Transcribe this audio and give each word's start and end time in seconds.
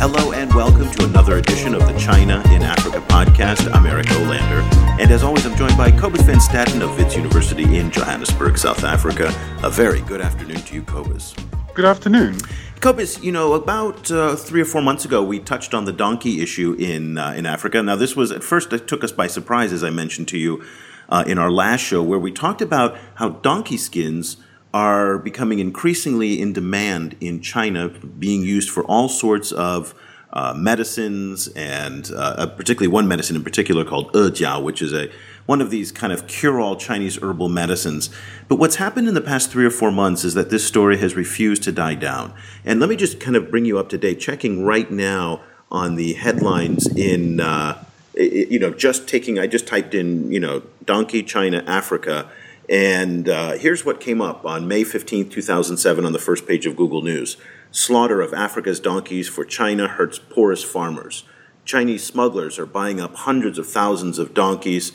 Hello 0.00 0.30
and 0.30 0.54
welcome 0.54 0.88
to 0.92 1.04
another 1.06 1.38
edition 1.38 1.74
of 1.74 1.80
the 1.80 1.98
China 1.98 2.40
in 2.52 2.62
Africa 2.62 3.00
podcast. 3.08 3.68
I'm 3.74 3.84
Eric 3.84 4.06
Olander, 4.06 4.62
and 5.00 5.10
as 5.10 5.24
always, 5.24 5.44
I'm 5.44 5.56
joined 5.56 5.76
by 5.76 5.90
Cobus 5.90 6.20
Van 6.22 6.38
Staden 6.38 6.82
of 6.82 6.96
Wits 6.96 7.16
University 7.16 7.78
in 7.78 7.90
Johannesburg, 7.90 8.58
South 8.58 8.84
Africa. 8.84 9.34
A 9.64 9.68
very 9.68 10.00
good 10.02 10.20
afternoon 10.20 10.58
to 10.58 10.74
you, 10.76 10.82
Cobus. 10.82 11.34
Good 11.74 11.84
afternoon. 11.84 12.36
Cobus, 12.80 13.20
you 13.24 13.32
know, 13.32 13.54
about 13.54 14.08
uh, 14.12 14.36
three 14.36 14.60
or 14.60 14.64
four 14.64 14.82
months 14.82 15.04
ago, 15.04 15.24
we 15.24 15.40
touched 15.40 15.74
on 15.74 15.84
the 15.84 15.92
donkey 15.92 16.42
issue 16.42 16.76
in 16.78 17.18
uh, 17.18 17.32
in 17.32 17.44
Africa. 17.44 17.82
Now, 17.82 17.96
this 17.96 18.14
was 18.14 18.30
at 18.30 18.44
first 18.44 18.72
it 18.72 18.86
took 18.86 19.02
us 19.02 19.10
by 19.10 19.26
surprise, 19.26 19.72
as 19.72 19.82
I 19.82 19.90
mentioned 19.90 20.28
to 20.28 20.38
you 20.38 20.64
uh, 21.08 21.24
in 21.26 21.38
our 21.38 21.50
last 21.50 21.80
show, 21.80 22.04
where 22.04 22.20
we 22.20 22.30
talked 22.30 22.62
about 22.62 22.96
how 23.16 23.30
donkey 23.30 23.76
skins 23.76 24.36
are 24.74 25.18
becoming 25.18 25.58
increasingly 25.58 26.40
in 26.40 26.52
demand 26.52 27.16
in 27.20 27.40
China, 27.40 27.88
being 27.88 28.42
used 28.42 28.70
for 28.70 28.84
all 28.84 29.08
sorts 29.08 29.50
of 29.52 29.94
uh, 30.32 30.52
medicines, 30.54 31.48
and 31.48 32.10
uh, 32.14 32.46
particularly 32.46 32.88
one 32.88 33.08
medicine 33.08 33.34
in 33.34 33.42
particular 33.42 33.84
called 33.84 34.12
Ejiao, 34.12 34.62
which 34.62 34.82
is 34.82 34.92
a 34.92 35.10
one 35.46 35.62
of 35.62 35.70
these 35.70 35.90
kind 35.90 36.12
of 36.12 36.26
cure-all 36.26 36.76
Chinese 36.76 37.16
herbal 37.22 37.48
medicines. 37.48 38.10
But 38.48 38.56
what's 38.56 38.76
happened 38.76 39.08
in 39.08 39.14
the 39.14 39.22
past 39.22 39.50
three 39.50 39.64
or 39.64 39.70
four 39.70 39.90
months 39.90 40.22
is 40.22 40.34
that 40.34 40.50
this 40.50 40.66
story 40.66 40.98
has 40.98 41.16
refused 41.16 41.62
to 41.62 41.72
die 41.72 41.94
down. 41.94 42.34
And 42.66 42.80
let 42.80 42.90
me 42.90 42.96
just 42.96 43.18
kind 43.18 43.34
of 43.34 43.50
bring 43.50 43.64
you 43.64 43.78
up 43.78 43.88
to 43.88 43.96
date. 43.96 44.20
Checking 44.20 44.62
right 44.62 44.90
now 44.90 45.40
on 45.70 45.94
the 45.94 46.12
headlines 46.12 46.86
in, 46.86 47.40
uh, 47.40 47.82
you 48.14 48.58
know, 48.58 48.70
just 48.70 49.08
taking. 49.08 49.38
I 49.38 49.46
just 49.46 49.66
typed 49.66 49.94
in, 49.94 50.30
you 50.30 50.38
know, 50.38 50.64
donkey 50.84 51.22
China 51.22 51.64
Africa 51.66 52.30
and 52.68 53.28
uh, 53.28 53.52
here's 53.52 53.84
what 53.84 54.00
came 54.00 54.20
up 54.20 54.44
on 54.44 54.68
May 54.68 54.84
15, 54.84 55.30
2007, 55.30 56.04
on 56.04 56.12
the 56.12 56.18
first 56.18 56.46
page 56.46 56.66
of 56.66 56.76
Google 56.76 57.02
News 57.02 57.36
Slaughter 57.70 58.20
of 58.20 58.32
Africa's 58.32 58.80
donkeys 58.80 59.28
for 59.28 59.44
China 59.44 59.88
hurts 59.88 60.18
poorest 60.18 60.64
farmers. 60.66 61.24
Chinese 61.64 62.02
smugglers 62.02 62.58
are 62.58 62.66
buying 62.66 62.98
up 62.98 63.14
hundreds 63.14 63.58
of 63.58 63.68
thousands 63.68 64.18
of 64.18 64.32
donkeys. 64.32 64.92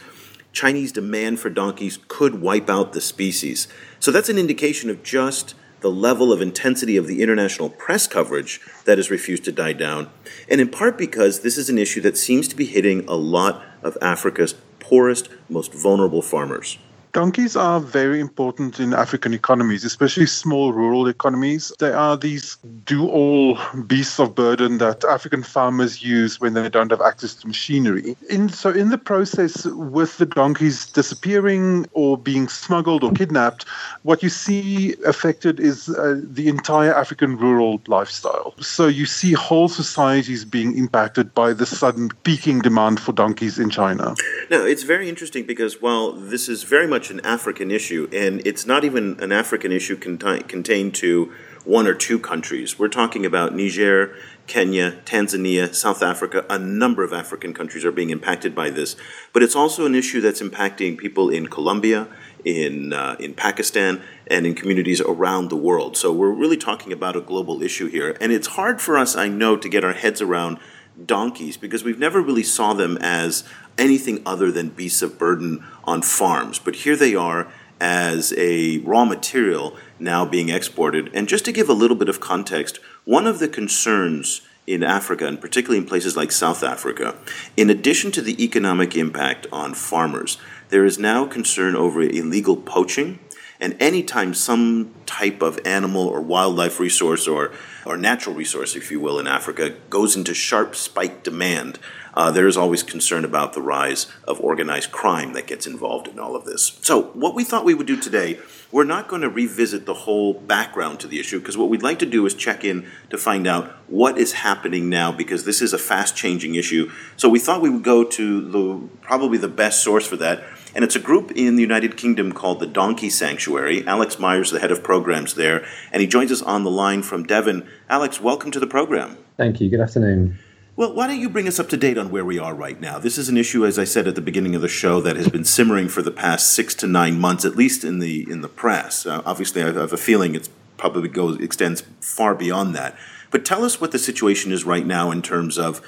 Chinese 0.51 0.91
demand 0.91 1.39
for 1.39 1.49
donkeys 1.49 1.99
could 2.07 2.41
wipe 2.41 2.69
out 2.69 2.93
the 2.93 3.01
species. 3.01 3.67
So 3.99 4.11
that's 4.11 4.29
an 4.29 4.39
indication 4.39 4.89
of 4.89 5.03
just 5.03 5.53
the 5.81 5.91
level 5.91 6.31
of 6.31 6.41
intensity 6.41 6.97
of 6.97 7.07
the 7.07 7.21
international 7.21 7.69
press 7.69 8.07
coverage 8.07 8.59
that 8.85 8.97
has 8.97 9.11
refused 9.11 9.43
to 9.45 9.51
die 9.51 9.73
down, 9.73 10.09
and 10.49 10.61
in 10.61 10.69
part 10.69 10.97
because 10.97 11.41
this 11.41 11.57
is 11.57 11.69
an 11.69 11.77
issue 11.77 12.01
that 12.01 12.17
seems 12.17 12.47
to 12.47 12.55
be 12.55 12.65
hitting 12.65 13.05
a 13.07 13.15
lot 13.15 13.61
of 13.83 13.97
Africa's 14.01 14.55
poorest, 14.79 15.29
most 15.49 15.73
vulnerable 15.73 16.21
farmers. 16.21 16.77
Donkeys 17.13 17.55
are 17.55 17.79
very 17.79 18.19
important 18.19 18.79
in 18.79 18.91
African 18.91 19.35
economies, 19.35 19.85
especially 19.85 20.25
small 20.25 20.73
rural 20.73 21.07
economies. 21.07 21.71
They 21.77 21.91
are 21.91 22.17
these 22.17 22.57
do 22.85 23.07
all 23.07 23.59
beasts 23.85 24.19
of 24.19 24.33
burden 24.33 24.79
that 24.79 25.05
African 25.05 25.43
farmers 25.43 26.01
use 26.01 26.41
when 26.41 26.55
they 26.55 26.69
don't 26.69 26.89
have 26.89 27.01
access 27.01 27.35
to 27.35 27.47
machinery. 27.47 28.17
In, 28.31 28.49
so, 28.49 28.71
in 28.71 28.89
the 28.89 28.97
process, 28.97 29.65
with 29.65 30.17
the 30.17 30.25
donkeys 30.25 30.87
disappearing 30.87 31.85
or 31.91 32.17
being 32.17 32.47
smuggled 32.47 33.03
or 33.03 33.11
kidnapped, 33.11 33.67
what 34.01 34.23
you 34.23 34.29
see 34.29 34.95
affected 35.05 35.59
is 35.59 35.89
uh, 35.89 36.19
the 36.23 36.47
entire 36.47 36.95
African 36.95 37.37
rural 37.37 37.79
lifestyle. 37.85 38.55
So, 38.59 38.87
you 38.87 39.05
see 39.05 39.33
whole 39.33 39.69
societies 39.69 40.45
being 40.45 40.75
impacted 40.75 41.35
by 41.35 41.53
the 41.53 41.67
sudden 41.67 42.09
peaking 42.23 42.61
demand 42.61 42.99
for 42.99 43.11
donkeys 43.11 43.59
in 43.59 43.69
China. 43.69 44.15
Now, 44.49 44.65
it's 44.65 44.83
very 44.83 45.07
interesting 45.07 45.45
because 45.45 45.79
while 45.79 46.13
this 46.13 46.49
is 46.49 46.63
very 46.63 46.87
much 46.87 47.02
much 47.03 47.11
an 47.11 47.25
African 47.25 47.69
issue, 47.69 48.07
and 48.13 48.41
it's 48.47 48.65
not 48.65 48.85
even 48.85 49.19
an 49.19 49.33
African 49.33 49.73
issue 49.73 49.97
conti- 49.97 50.41
contained 50.43 50.95
to 50.95 51.33
one 51.65 51.85
or 51.85 51.93
two 51.93 52.17
countries. 52.17 52.79
We're 52.79 52.87
talking 52.87 53.25
about 53.25 53.53
Niger, 53.53 54.15
Kenya, 54.47 55.01
Tanzania, 55.03 55.75
South 55.75 56.01
Africa. 56.01 56.45
A 56.49 56.57
number 56.57 57.03
of 57.03 57.11
African 57.11 57.53
countries 57.53 57.83
are 57.83 57.91
being 57.91 58.09
impacted 58.09 58.55
by 58.55 58.69
this, 58.69 58.95
but 59.33 59.43
it's 59.43 59.53
also 59.53 59.85
an 59.85 59.95
issue 59.95 60.21
that's 60.21 60.41
impacting 60.41 60.97
people 60.97 61.29
in 61.29 61.47
Colombia, 61.47 62.07
in 62.45 62.93
uh, 62.93 63.17
in 63.19 63.33
Pakistan, 63.33 64.01
and 64.27 64.47
in 64.47 64.55
communities 64.55 65.01
around 65.01 65.49
the 65.49 65.57
world. 65.57 65.97
So 65.97 66.13
we're 66.13 66.31
really 66.31 66.57
talking 66.57 66.93
about 66.93 67.17
a 67.17 67.21
global 67.21 67.61
issue 67.61 67.87
here, 67.87 68.15
and 68.21 68.31
it's 68.31 68.47
hard 68.47 68.79
for 68.79 68.97
us, 68.97 69.13
I 69.17 69.27
know, 69.27 69.57
to 69.57 69.67
get 69.67 69.83
our 69.83 69.91
heads 69.91 70.21
around 70.21 70.57
donkeys 71.05 71.57
because 71.57 71.83
we've 71.83 71.99
never 71.99 72.21
really 72.21 72.43
saw 72.43 72.73
them 72.73 72.97
as 73.01 73.43
anything 73.77 74.21
other 74.25 74.51
than 74.51 74.69
beasts 74.69 75.01
of 75.01 75.17
burden 75.17 75.63
on 75.83 76.01
farms. 76.01 76.59
But 76.59 76.77
here 76.77 76.95
they 76.95 77.15
are 77.15 77.47
as 77.79 78.33
a 78.37 78.77
raw 78.79 79.03
material 79.05 79.75
now 79.99 80.25
being 80.25 80.49
exported. 80.49 81.09
And 81.13 81.27
just 81.27 81.45
to 81.45 81.51
give 81.51 81.69
a 81.69 81.73
little 81.73 81.97
bit 81.97 82.09
of 82.09 82.19
context, 82.19 82.79
one 83.05 83.27
of 83.27 83.39
the 83.39 83.47
concerns 83.47 84.41
in 84.65 84.83
Africa, 84.83 85.27
and 85.27 85.41
particularly 85.41 85.79
in 85.79 85.85
places 85.85 86.15
like 86.15 86.31
South 86.31 86.63
Africa, 86.63 87.15
in 87.57 87.69
addition 87.69 88.11
to 88.11 88.21
the 88.21 88.41
economic 88.41 88.95
impact 88.95 89.47
on 89.51 89.73
farmers, 89.73 90.37
there 90.69 90.85
is 90.85 90.97
now 90.97 91.25
concern 91.25 91.75
over 91.75 92.01
illegal 92.01 92.55
poaching. 92.55 93.19
And 93.59 93.75
anytime 93.81 94.33
some 94.33 94.93
type 95.05 95.41
of 95.41 95.59
animal 95.65 96.07
or 96.07 96.21
wildlife 96.21 96.79
resource 96.79 97.27
or, 97.27 97.51
or 97.85 97.97
natural 97.97 98.35
resource, 98.35 98.75
if 98.75 98.91
you 98.91 98.99
will, 98.99 99.19
in 99.19 99.27
Africa 99.27 99.75
goes 99.89 100.15
into 100.15 100.33
sharp 100.33 100.75
spike 100.75 101.23
demand, 101.23 101.79
uh, 102.13 102.31
there 102.31 102.47
is 102.47 102.57
always 102.57 102.83
concern 102.83 103.25
about 103.25 103.53
the 103.53 103.61
rise 103.61 104.07
of 104.27 104.39
organized 104.39 104.91
crime 104.91 105.33
that 105.33 105.47
gets 105.47 105.65
involved 105.65 106.07
in 106.07 106.19
all 106.19 106.35
of 106.35 106.45
this. 106.45 106.77
So, 106.81 107.03
what 107.13 107.33
we 107.35 107.43
thought 107.43 107.65
we 107.65 107.73
would 107.73 107.87
do 107.87 107.99
today, 107.99 108.39
we're 108.71 108.83
not 108.83 109.07
going 109.07 109.21
to 109.21 109.29
revisit 109.29 109.85
the 109.85 109.93
whole 109.93 110.33
background 110.33 110.99
to 111.01 111.07
the 111.07 111.19
issue 111.19 111.39
because 111.39 111.57
what 111.57 111.69
we'd 111.69 111.83
like 111.83 111.99
to 111.99 112.05
do 112.05 112.25
is 112.25 112.33
check 112.33 112.63
in 112.63 112.87
to 113.09 113.17
find 113.17 113.47
out 113.47 113.71
what 113.87 114.17
is 114.17 114.33
happening 114.33 114.89
now 114.89 115.11
because 115.11 115.45
this 115.45 115.61
is 115.61 115.73
a 115.73 115.77
fast 115.77 116.15
changing 116.15 116.55
issue. 116.55 116.91
So, 117.17 117.29
we 117.29 117.39
thought 117.39 117.61
we 117.61 117.69
would 117.69 117.83
go 117.83 118.03
to 118.03 118.51
the 118.51 118.87
probably 119.01 119.37
the 119.37 119.47
best 119.47 119.83
source 119.83 120.05
for 120.05 120.17
that. 120.17 120.43
And 120.75 120.83
it's 120.83 120.95
a 120.95 120.99
group 120.99 121.31
in 121.31 121.55
the 121.55 121.61
United 121.61 121.97
Kingdom 121.97 122.31
called 122.31 122.59
the 122.59 122.65
Donkey 122.65 123.09
Sanctuary. 123.09 123.85
Alex 123.85 124.15
Mayers, 124.15 124.51
the 124.51 124.59
head 124.59 124.71
of 124.71 124.81
programs 124.81 125.35
there, 125.35 125.63
and 125.91 126.01
he 126.01 126.07
joins 126.07 126.31
us 126.31 126.41
on 126.41 126.63
the 126.63 126.71
line 126.71 127.03
from 127.03 127.23
Devon. 127.25 127.67
Alex, 127.89 128.19
welcome 128.19 128.49
to 128.49 128.59
the 128.59 128.65
program. 128.65 129.17
Thank 129.37 129.61
you. 129.61 129.69
Good 129.69 129.81
afternoon. 129.81 130.39
Well, 130.75 130.91
why 130.95 131.05
don't 131.05 131.19
you 131.19 131.29
bring 131.29 131.47
us 131.47 131.59
up 131.59 131.69
to 131.69 131.77
date 131.77 131.99
on 131.99 132.09
where 132.09 132.25
we 132.25 132.39
are 132.39 132.55
right 132.55 132.81
now? 132.81 132.97
This 132.97 133.19
is 133.19 133.29
an 133.29 133.37
issue, 133.37 133.63
as 133.63 133.77
I 133.77 133.83
said 133.83 134.07
at 134.07 134.15
the 134.15 134.21
beginning 134.21 134.55
of 134.55 134.63
the 134.63 134.67
show, 134.67 135.01
that 135.01 135.15
has 135.15 135.29
been 135.29 135.45
simmering 135.45 135.87
for 135.87 136.01
the 136.01 136.09
past 136.09 136.51
six 136.51 136.73
to 136.75 136.87
nine 136.87 137.19
months, 137.19 137.45
at 137.45 137.55
least 137.55 137.83
in 137.83 137.99
the 137.99 138.27
in 138.27 138.41
the 138.41 138.49
press. 138.49 139.05
Uh, 139.05 139.21
obviously, 139.23 139.61
I 139.61 139.67
have 139.67 139.93
a 139.93 139.97
feeling 139.97 140.33
it 140.33 140.49
probably 140.77 141.09
goes 141.09 141.39
extends 141.39 141.83
far 142.01 142.33
beyond 142.33 142.73
that. 142.73 142.97
But 143.29 143.45
tell 143.45 143.63
us 143.63 143.79
what 143.79 143.91
the 143.91 143.99
situation 143.99 144.51
is 144.51 144.65
right 144.65 144.85
now 144.85 145.11
in 145.11 145.21
terms 145.21 145.59
of 145.59 145.79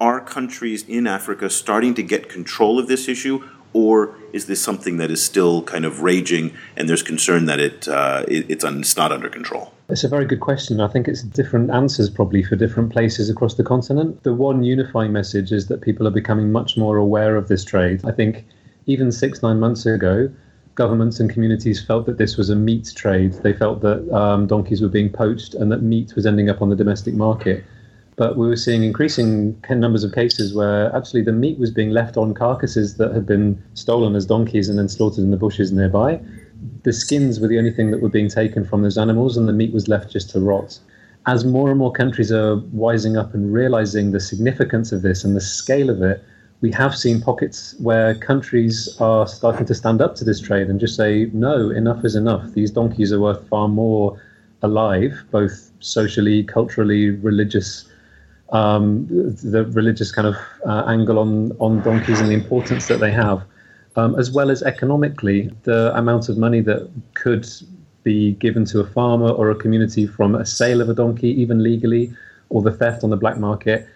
are 0.00 0.20
countries 0.20 0.84
in 0.88 1.06
Africa 1.06 1.48
starting 1.48 1.94
to 1.94 2.02
get 2.02 2.28
control 2.28 2.80
of 2.80 2.88
this 2.88 3.06
issue, 3.06 3.48
or 3.72 4.16
is 4.32 4.46
this 4.46 4.60
something 4.60 4.96
that 4.96 5.12
is 5.12 5.24
still 5.24 5.62
kind 5.62 5.84
of 5.84 6.02
raging 6.02 6.52
and 6.76 6.88
there's 6.88 7.04
concern 7.04 7.46
that 7.46 7.60
it, 7.60 7.86
uh, 7.86 8.24
it 8.26 8.50
it's, 8.50 8.64
un, 8.64 8.80
it's 8.80 8.96
not 8.96 9.12
under 9.12 9.28
control? 9.28 9.73
It's 9.90 10.02
a 10.02 10.08
very 10.08 10.24
good 10.24 10.40
question. 10.40 10.80
I 10.80 10.88
think 10.88 11.08
it's 11.08 11.22
different 11.22 11.70
answers 11.70 12.08
probably 12.08 12.42
for 12.42 12.56
different 12.56 12.90
places 12.90 13.28
across 13.28 13.54
the 13.54 13.62
continent. 13.62 14.22
The 14.22 14.32
one 14.32 14.62
unifying 14.62 15.12
message 15.12 15.52
is 15.52 15.66
that 15.66 15.82
people 15.82 16.06
are 16.08 16.10
becoming 16.10 16.50
much 16.50 16.78
more 16.78 16.96
aware 16.96 17.36
of 17.36 17.48
this 17.48 17.64
trade. 17.64 18.00
I 18.04 18.10
think 18.10 18.46
even 18.86 19.12
six, 19.12 19.42
nine 19.42 19.60
months 19.60 19.84
ago, 19.84 20.30
governments 20.74 21.20
and 21.20 21.28
communities 21.28 21.84
felt 21.84 22.06
that 22.06 22.16
this 22.16 22.38
was 22.38 22.48
a 22.48 22.56
meat 22.56 22.92
trade. 22.96 23.34
They 23.34 23.52
felt 23.52 23.82
that 23.82 24.10
um, 24.10 24.46
donkeys 24.46 24.80
were 24.80 24.88
being 24.88 25.10
poached 25.10 25.52
and 25.52 25.70
that 25.70 25.82
meat 25.82 26.14
was 26.16 26.24
ending 26.24 26.48
up 26.48 26.62
on 26.62 26.70
the 26.70 26.76
domestic 26.76 27.12
market. 27.12 27.62
But 28.16 28.38
we 28.38 28.46
were 28.46 28.56
seeing 28.56 28.84
increasing 28.84 29.60
numbers 29.68 30.02
of 30.02 30.14
cases 30.14 30.54
where 30.54 30.94
actually 30.96 31.22
the 31.22 31.32
meat 31.32 31.58
was 31.58 31.70
being 31.70 31.90
left 31.90 32.16
on 32.16 32.32
carcasses 32.32 32.96
that 32.96 33.12
had 33.12 33.26
been 33.26 33.62
stolen 33.74 34.16
as 34.16 34.24
donkeys 34.24 34.70
and 34.70 34.78
then 34.78 34.88
slaughtered 34.88 35.24
in 35.24 35.30
the 35.30 35.36
bushes 35.36 35.72
nearby. 35.72 36.20
The 36.82 36.92
skins 36.92 37.40
were 37.40 37.48
the 37.48 37.58
only 37.58 37.70
thing 37.70 37.90
that 37.90 38.00
were 38.00 38.08
being 38.08 38.28
taken 38.28 38.64
from 38.64 38.82
those 38.82 38.98
animals, 38.98 39.36
and 39.36 39.48
the 39.48 39.52
meat 39.52 39.72
was 39.72 39.88
left 39.88 40.10
just 40.10 40.30
to 40.30 40.40
rot. 40.40 40.78
As 41.26 41.44
more 41.44 41.70
and 41.70 41.78
more 41.78 41.92
countries 41.92 42.30
are 42.30 42.56
wising 42.56 43.18
up 43.18 43.32
and 43.34 43.52
realizing 43.52 44.12
the 44.12 44.20
significance 44.20 44.92
of 44.92 45.02
this 45.02 45.24
and 45.24 45.34
the 45.34 45.40
scale 45.40 45.88
of 45.88 46.02
it, 46.02 46.22
we 46.60 46.70
have 46.72 46.96
seen 46.96 47.20
pockets 47.20 47.74
where 47.78 48.14
countries 48.14 48.96
are 49.00 49.26
starting 49.26 49.66
to 49.66 49.74
stand 49.74 50.00
up 50.00 50.14
to 50.16 50.24
this 50.24 50.40
trade 50.40 50.68
and 50.68 50.80
just 50.80 50.96
say, 50.96 51.30
no, 51.32 51.70
enough 51.70 52.04
is 52.04 52.14
enough. 52.14 52.52
These 52.52 52.70
donkeys 52.70 53.12
are 53.12 53.20
worth 53.20 53.46
far 53.48 53.68
more 53.68 54.20
alive, 54.62 55.24
both 55.30 55.70
socially, 55.80 56.42
culturally, 56.44 57.10
religious 57.10 57.88
um, 58.50 59.06
the 59.08 59.64
religious 59.72 60.12
kind 60.12 60.28
of 60.28 60.36
uh, 60.66 60.84
angle 60.86 61.18
on 61.18 61.52
on 61.58 61.82
donkeys 61.82 62.20
and 62.20 62.28
the 62.28 62.34
importance 62.34 62.86
that 62.88 63.00
they 63.00 63.10
have, 63.10 63.42
um, 63.96 64.18
as 64.18 64.30
well 64.30 64.50
as 64.50 64.62
economically 64.62 65.50
the 65.62 65.96
amount 65.96 66.28
of 66.28 66.36
money 66.36 66.60
that 66.60 66.90
could 67.14 67.46
be 68.02 68.32
given 68.32 68.64
to 68.66 68.80
a 68.80 68.86
farmer 68.86 69.30
or 69.30 69.50
a 69.50 69.54
community 69.54 70.06
from 70.06 70.34
a 70.34 70.44
sale 70.44 70.80
of 70.80 70.88
a 70.88 70.94
donkey, 70.94 71.28
even 71.40 71.62
legally, 71.62 72.12
or 72.50 72.62
the 72.62 72.72
theft 72.72 73.02
on 73.02 73.10
the 73.10 73.16
black 73.16 73.38
market. 73.38 73.88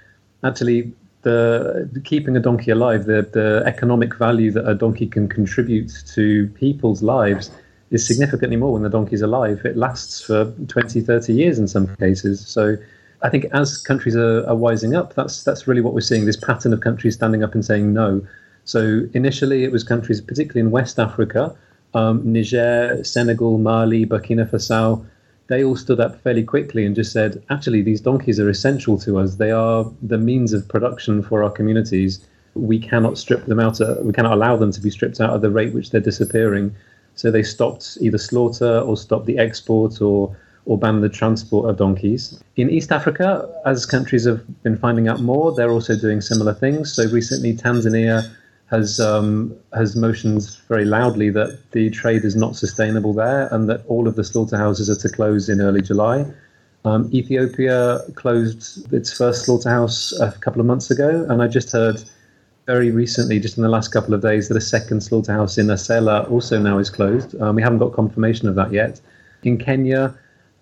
Actually, 0.45 0.93
the, 1.23 2.01
keeping 2.05 2.37
a 2.37 2.41
donkey 2.41 2.71
alive, 2.71 3.05
the 3.05 3.23
the 3.33 3.63
economic 3.67 4.15
value 4.15 4.51
that 4.53 4.69
a 4.69 4.75
donkey 4.75 5.07
can 5.07 5.29
contribute 5.29 5.93
to 6.15 6.47
people's 6.55 7.03
lives 7.03 7.51
is 7.91 8.07
significantly 8.07 8.57
more 8.57 8.73
when 8.73 8.83
the 8.83 8.91
donkey's 8.91 9.23
alive. 9.23 9.61
It 9.65 9.77
lasts 9.77 10.23
for 10.23 10.53
20, 10.69 11.01
30 11.01 11.33
years 11.33 11.59
in 11.59 11.67
some 11.67 11.95
cases. 11.97 12.47
So 12.47 12.77
I 13.23 13.31
think 13.31 13.47
as 13.53 13.79
countries 13.79 14.15
are, 14.15 14.47
are 14.47 14.55
wising 14.55 14.97
up, 14.97 15.15
that's 15.15 15.43
that's 15.43 15.67
really 15.67 15.81
what 15.81 15.95
we're 15.95 16.01
seeing. 16.01 16.25
This 16.25 16.37
pattern 16.37 16.73
of 16.73 16.81
countries 16.81 17.15
standing 17.15 17.43
up 17.43 17.55
and 17.55 17.65
saying 17.65 17.93
no. 17.93 18.25
So 18.69 19.09
initially, 19.15 19.65
it 19.65 19.73
was 19.73 19.83
countries, 19.83 20.21
particularly 20.21 20.61
in 20.61 20.71
West 20.71 20.99
Africa, 20.99 21.57
um, 21.95 22.21
Niger, 22.31 23.03
Senegal, 23.03 23.57
Mali, 23.57 24.05
Burkina 24.05 24.47
Faso. 24.47 25.07
They 25.47 25.65
all 25.65 25.75
stood 25.75 26.01
up 26.01 26.21
fairly 26.21 26.45
quickly 26.45 26.85
and 26.85 26.95
just 26.95 27.11
said, 27.11 27.43
actually, 27.49 27.81
these 27.81 28.03
donkeys 28.03 28.39
are 28.39 28.51
essential 28.51 28.99
to 28.99 29.19
us. 29.21 29.37
They 29.37 29.53
are 29.53 29.91
the 30.03 30.19
means 30.19 30.53
of 30.53 30.69
production 30.69 31.23
for 31.23 31.43
our 31.43 31.49
communities. 31.51 32.21
We 32.53 32.79
cannot 32.79 33.17
strip 33.17 33.47
them 33.47 33.59
out. 33.59 33.81
Of, 33.81 34.05
we 34.05 34.13
cannot 34.13 34.35
allow 34.35 34.59
them 34.59 34.71
to 34.73 34.83
be 34.83 34.91
stripped 34.91 35.19
out 35.19 35.33
at 35.33 35.41
the 35.41 35.51
rate 35.51 35.73
which 35.73 35.89
they're 35.91 36.03
disappearing. 36.03 36.75
So 37.15 37.31
they 37.31 37.43
stopped 37.43 37.97
either 38.03 38.19
slaughter 38.19 38.81
or 38.81 38.99
stopped 38.99 39.25
the 39.25 39.39
export 39.39 40.03
or 40.03 40.37
or 40.67 40.77
ban 40.77 41.01
the 41.01 41.09
transport 41.09 41.71
of 41.71 41.79
donkeys. 41.79 42.39
In 42.57 42.69
East 42.69 42.93
Africa, 42.93 43.49
as 43.65 43.87
countries 43.87 44.27
have 44.27 44.43
been 44.63 44.77
finding 44.77 45.09
out 45.09 45.21
more, 45.21 45.55
they're 45.55 45.71
also 45.71 45.97
doing 45.97 46.21
similar 46.21 46.53
things. 46.53 46.93
So 46.93 47.09
recently, 47.09 47.57
Tanzania 47.57 48.31
has 48.71 49.01
um, 49.01 49.57
has 49.73 49.97
motioned 49.97 50.57
very 50.69 50.85
loudly 50.85 51.31
that 51.31 51.59
the 51.73 51.91
trade 51.91 52.25
is 52.25 52.37
not 52.37 52.57
sustainable 52.57 53.13
there, 53.13 53.49
and 53.53 53.69
that 53.69 53.85
all 53.87 54.07
of 54.07 54.17
the 54.17 54.25
slaughterhouses 54.25 54.91
are 54.91 54.97
to 54.97 55.09
close 55.09 55.49
in 55.49 55.61
early 55.61 55.83
July. 55.83 56.27
Um, 56.85 57.11
Ethiopia 57.13 58.01
closed 58.15 58.93
its 58.93 59.13
first 59.13 59.45
slaughterhouse 59.45 60.13
a 60.21 60.33
couple 60.41 60.61
of 60.61 60.67
months 60.67 60.91
ago, 60.91 61.27
and 61.29 61.43
I 61.43 61.49
just 61.49 61.73
heard 61.73 62.03
very 62.67 62.91
recently, 62.91 63.41
just 63.41 63.57
in 63.57 63.63
the 63.63 63.69
last 63.71 63.89
couple 63.89 64.13
of 64.13 64.21
days, 64.21 64.49
that 64.49 64.57
a 64.57 64.61
second 64.61 65.03
slaughterhouse 65.03 65.57
in 65.57 65.69
Asela 65.69 66.31
also 66.31 66.59
now 66.59 66.79
is 66.79 66.91
closed. 66.91 67.41
Um, 67.41 67.57
we 67.57 67.63
haven't 67.63 67.79
got 67.79 67.95
confirmation 67.95 68.47
of 68.47 68.55
that 68.57 68.73
yet. 68.73 69.01
In 69.43 69.57
Kenya, 69.57 70.15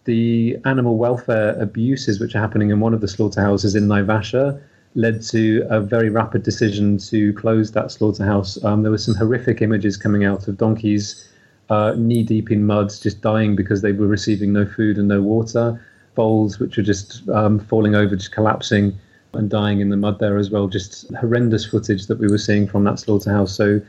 the 0.05 0.57
animal 0.65 0.97
welfare 0.97 1.61
abuses 1.61 2.21
which 2.21 2.37
are 2.37 2.41
happening 2.41 2.71
in 2.71 2.79
one 2.79 2.95
of 2.95 3.01
the 3.01 3.09
slaughterhouses 3.09 3.75
in 3.75 3.89
Naivasha 3.89 4.61
led 4.97 5.21
to 5.21 5.65
a 5.69 5.81
very 5.81 6.09
rapid 6.09 6.43
decision 6.43 6.99
to 6.99 7.33
close 7.35 7.71
that 7.73 7.93
slaughterhouse. 7.93 8.63
Um, 8.65 8.83
there 8.83 8.91
were 8.91 8.99
some 8.99 9.15
horrific 9.15 9.63
images 9.63 9.97
coming 9.97 10.25
out 10.25 10.49
of 10.49 10.57
donkeys 10.57 11.29
uh, 11.69 11.95
knee 11.97 12.23
deep 12.23 12.51
in 12.51 12.65
mud, 12.65 12.91
just 12.91 13.21
dying 13.21 13.57
because 13.57 13.83
they 13.83 13.93
were 13.93 14.07
receiving 14.07 14.53
no 14.53 14.67
food 14.67 14.99
and 14.99 15.09
no 15.09 15.21
water. 15.21 15.81
Foals 16.15 16.59
which 16.59 16.77
were 16.77 16.83
just 16.83 17.29
um, 17.29 17.59
falling 17.59 17.95
over, 17.95 18.17
just 18.17 18.33
collapsing 18.33 18.99
and 19.35 19.51
dying 19.51 19.81
in 19.81 19.91
the 19.91 19.97
mud 19.97 20.19
there 20.19 20.39
as 20.39 20.51
well. 20.51 20.67
Just 20.67 21.13
horrendous 21.17 21.67
footage 21.67 22.07
that 22.07 22.19
we 22.19 22.29
were 22.29 22.39
seeing 22.39 22.67
from 22.67 22.85
that 22.85 22.99
slaughterhouse. 22.99 23.55
So, 23.55 23.81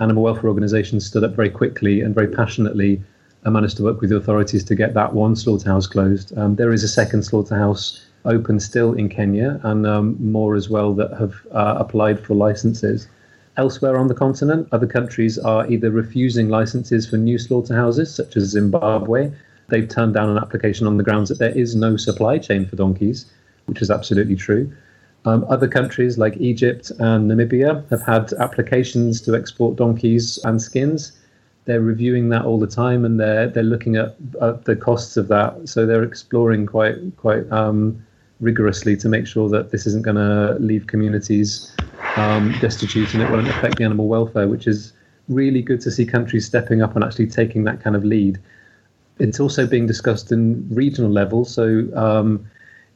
animal 0.00 0.22
welfare 0.22 0.48
organisations 0.48 1.04
stood 1.04 1.24
up 1.24 1.34
very 1.34 1.50
quickly 1.50 2.00
and 2.00 2.14
very 2.14 2.28
passionately 2.28 3.02
and 3.44 3.52
managed 3.52 3.76
to 3.76 3.82
work 3.82 4.00
with 4.00 4.10
the 4.10 4.16
authorities 4.16 4.64
to 4.64 4.74
get 4.74 4.94
that 4.94 5.12
one 5.12 5.36
slaughterhouse 5.36 5.86
closed. 5.86 6.36
Um, 6.38 6.56
there 6.56 6.72
is 6.72 6.82
a 6.82 6.88
second 6.88 7.24
slaughterhouse 7.24 8.06
open 8.26 8.60
still 8.60 8.92
in 8.92 9.08
Kenya, 9.08 9.60
and 9.62 9.86
um, 9.86 10.16
more 10.20 10.54
as 10.54 10.68
well 10.68 10.92
that 10.94 11.12
have 11.18 11.34
uh, 11.52 11.76
applied 11.78 12.20
for 12.20 12.34
licenses. 12.34 13.08
Elsewhere 13.56 13.96
on 13.98 14.08
the 14.08 14.14
continent, 14.14 14.68
other 14.72 14.86
countries 14.86 15.38
are 15.38 15.66
either 15.70 15.90
refusing 15.90 16.48
licenses 16.48 17.08
for 17.08 17.16
new 17.16 17.38
slaughterhouses, 17.38 18.14
such 18.14 18.36
as 18.36 18.44
Zimbabwe. 18.50 19.32
They've 19.68 19.88
turned 19.88 20.14
down 20.14 20.28
an 20.28 20.38
application 20.38 20.86
on 20.86 20.98
the 20.98 21.02
grounds 21.02 21.30
that 21.30 21.38
there 21.38 21.56
is 21.56 21.74
no 21.74 21.96
supply 21.96 22.38
chain 22.38 22.66
for 22.66 22.76
donkeys, 22.76 23.26
which 23.64 23.80
is 23.80 23.90
absolutely 23.90 24.36
true. 24.36 24.70
Um, 25.24 25.44
other 25.48 25.66
countries 25.66 26.18
like 26.18 26.36
Egypt 26.36 26.90
and 26.98 27.30
Namibia 27.30 27.88
have 27.90 28.02
had 28.02 28.32
applications 28.34 29.20
to 29.22 29.34
export 29.34 29.76
donkeys 29.76 30.38
and 30.44 30.60
skins 30.62 31.12
they're 31.66 31.80
reviewing 31.80 32.30
that 32.30 32.44
all 32.44 32.58
the 32.58 32.66
time 32.66 33.04
and 33.04 33.20
they're 33.20 33.48
they're 33.48 33.62
looking 33.62 33.96
at, 33.96 34.16
at 34.40 34.64
the 34.64 34.74
costs 34.74 35.16
of 35.16 35.28
that. 35.28 35.68
So 35.68 35.84
they're 35.84 36.04
exploring 36.04 36.64
quite 36.64 36.96
quite 37.16 37.50
um, 37.52 38.05
rigorously 38.40 38.96
to 38.96 39.08
make 39.08 39.26
sure 39.26 39.48
that 39.48 39.70
this 39.70 39.86
isn't 39.86 40.02
going 40.02 40.16
to 40.16 40.56
leave 40.60 40.86
communities 40.86 41.74
um, 42.16 42.54
destitute 42.60 43.12
and 43.14 43.22
it 43.22 43.30
won't 43.30 43.48
affect 43.48 43.78
the 43.78 43.84
animal 43.84 44.08
welfare, 44.08 44.48
which 44.48 44.66
is 44.66 44.92
really 45.28 45.62
good 45.62 45.80
to 45.80 45.90
see 45.90 46.04
countries 46.04 46.46
stepping 46.46 46.82
up 46.82 46.94
and 46.94 47.04
actually 47.04 47.26
taking 47.26 47.64
that 47.64 47.80
kind 47.80 47.96
of 47.96 48.04
lead. 48.04 48.38
It's 49.18 49.40
also 49.40 49.66
being 49.66 49.86
discussed 49.86 50.30
in 50.30 50.68
regional 50.70 51.10
level, 51.10 51.44
so 51.44 51.88
um, 51.94 52.48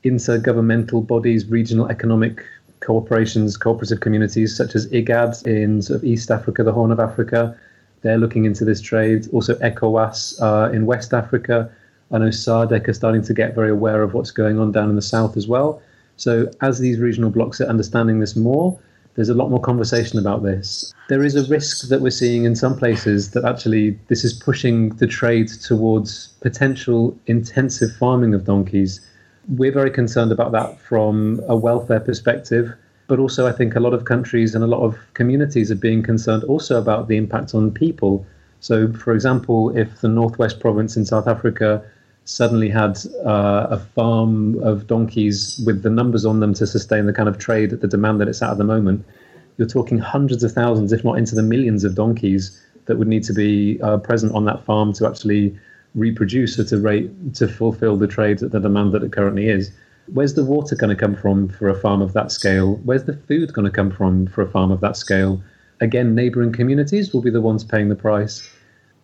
intergovernmental 0.04 1.06
bodies, 1.06 1.46
regional 1.46 1.88
economic 1.88 2.44
corporations, 2.80 3.56
cooperative 3.56 4.00
communities 4.00 4.56
such 4.56 4.74
as 4.74 4.86
IGAD 4.88 5.46
in 5.46 5.82
sort 5.82 5.98
of 5.98 6.04
East 6.04 6.30
Africa, 6.30 6.62
the 6.62 6.72
Horn 6.72 6.92
of 6.92 7.00
Africa, 7.00 7.58
they're 8.02 8.18
looking 8.18 8.44
into 8.44 8.64
this 8.64 8.80
trade. 8.80 9.28
Also, 9.32 9.54
ECOWAS 9.56 10.40
uh, 10.40 10.72
in 10.72 10.86
West 10.86 11.12
Africa. 11.12 11.70
I 12.12 12.18
know 12.18 12.28
SADC 12.28 12.88
are 12.88 12.92
starting 12.92 13.22
to 13.22 13.34
get 13.34 13.54
very 13.54 13.70
aware 13.70 14.02
of 14.02 14.14
what's 14.14 14.30
going 14.30 14.58
on 14.58 14.72
down 14.72 14.90
in 14.90 14.96
the 14.96 15.02
south 15.02 15.36
as 15.36 15.46
well. 15.46 15.80
So, 16.16 16.50
as 16.60 16.78
these 16.80 16.98
regional 16.98 17.30
blocs 17.30 17.60
are 17.60 17.66
understanding 17.66 18.20
this 18.20 18.36
more, 18.36 18.78
there's 19.14 19.28
a 19.28 19.34
lot 19.34 19.50
more 19.50 19.60
conversation 19.60 20.18
about 20.18 20.42
this. 20.42 20.92
There 21.08 21.22
is 21.22 21.34
a 21.36 21.44
risk 21.48 21.88
that 21.88 22.00
we're 22.00 22.10
seeing 22.10 22.44
in 22.44 22.56
some 22.56 22.76
places 22.76 23.30
that 23.30 23.44
actually 23.44 23.98
this 24.08 24.24
is 24.24 24.32
pushing 24.32 24.90
the 24.96 25.06
trade 25.06 25.48
towards 25.48 26.28
potential 26.40 27.16
intensive 27.26 27.92
farming 27.96 28.34
of 28.34 28.44
donkeys. 28.44 29.00
We're 29.48 29.72
very 29.72 29.90
concerned 29.90 30.32
about 30.32 30.52
that 30.52 30.80
from 30.80 31.40
a 31.48 31.56
welfare 31.56 32.00
perspective 32.00 32.72
but 33.10 33.18
also 33.18 33.44
I 33.48 33.50
think 33.50 33.74
a 33.74 33.80
lot 33.80 33.92
of 33.92 34.04
countries 34.04 34.54
and 34.54 34.62
a 34.62 34.68
lot 34.68 34.82
of 34.84 34.96
communities 35.14 35.68
are 35.72 35.82
being 35.88 36.00
concerned 36.00 36.44
also 36.44 36.78
about 36.78 37.08
the 37.08 37.16
impact 37.16 37.56
on 37.56 37.72
people. 37.72 38.24
So, 38.60 38.92
for 38.92 39.12
example, 39.12 39.76
if 39.76 40.00
the 40.00 40.08
Northwest 40.08 40.60
Province 40.60 40.96
in 40.96 41.04
South 41.04 41.26
Africa 41.26 41.82
suddenly 42.30 42.68
had 42.68 42.98
uh, 43.24 43.66
a 43.70 43.78
farm 43.78 44.62
of 44.62 44.86
donkeys 44.86 45.60
with 45.66 45.82
the 45.82 45.90
numbers 45.90 46.24
on 46.24 46.38
them 46.38 46.54
to 46.54 46.66
sustain 46.66 47.06
the 47.06 47.12
kind 47.12 47.28
of 47.28 47.38
trade 47.38 47.70
the 47.70 47.88
demand 47.88 48.20
that 48.20 48.28
it's 48.28 48.40
at 48.40 48.50
at 48.50 48.58
the 48.58 48.64
moment, 48.64 49.04
you're 49.56 49.68
talking 49.68 49.98
hundreds 49.98 50.44
of 50.44 50.52
thousands, 50.52 50.92
if 50.92 51.04
not 51.04 51.18
into 51.18 51.34
the 51.34 51.42
millions 51.42 51.82
of 51.82 51.94
donkeys 51.94 52.56
that 52.86 52.96
would 52.96 53.08
need 53.08 53.24
to 53.24 53.32
be 53.32 53.80
uh, 53.82 53.98
present 53.98 54.32
on 54.32 54.44
that 54.44 54.64
farm 54.64 54.92
to 54.92 55.06
actually 55.06 55.58
reproduce 55.94 56.56
at 56.58 56.70
a 56.70 56.78
rate 56.78 57.10
to 57.34 57.48
fulfill 57.48 57.96
the 57.96 58.06
trade 58.06 58.40
at 58.42 58.52
the 58.52 58.60
demand 58.60 58.92
that 58.92 59.02
it 59.02 59.12
currently 59.12 59.48
is 59.48 59.72
where's 60.12 60.34
the 60.34 60.44
water 60.44 60.74
going 60.76 60.94
to 60.94 61.00
come 61.00 61.14
from 61.14 61.48
for 61.48 61.68
a 61.68 61.78
farm 61.78 62.02
of 62.02 62.12
that 62.12 62.32
scale? 62.32 62.76
Where's 62.84 63.04
the 63.04 63.16
food 63.16 63.52
going 63.52 63.64
to 63.64 63.70
come 63.70 63.90
from 63.90 64.26
for 64.26 64.42
a 64.42 64.50
farm 64.50 64.70
of 64.70 64.80
that 64.80 64.96
scale? 64.96 65.42
Again, 65.80 66.14
neighboring 66.14 66.52
communities 66.52 67.12
will 67.12 67.22
be 67.22 67.30
the 67.30 67.40
ones 67.40 67.64
paying 67.64 67.88
the 67.88 67.94
price. 67.94 68.48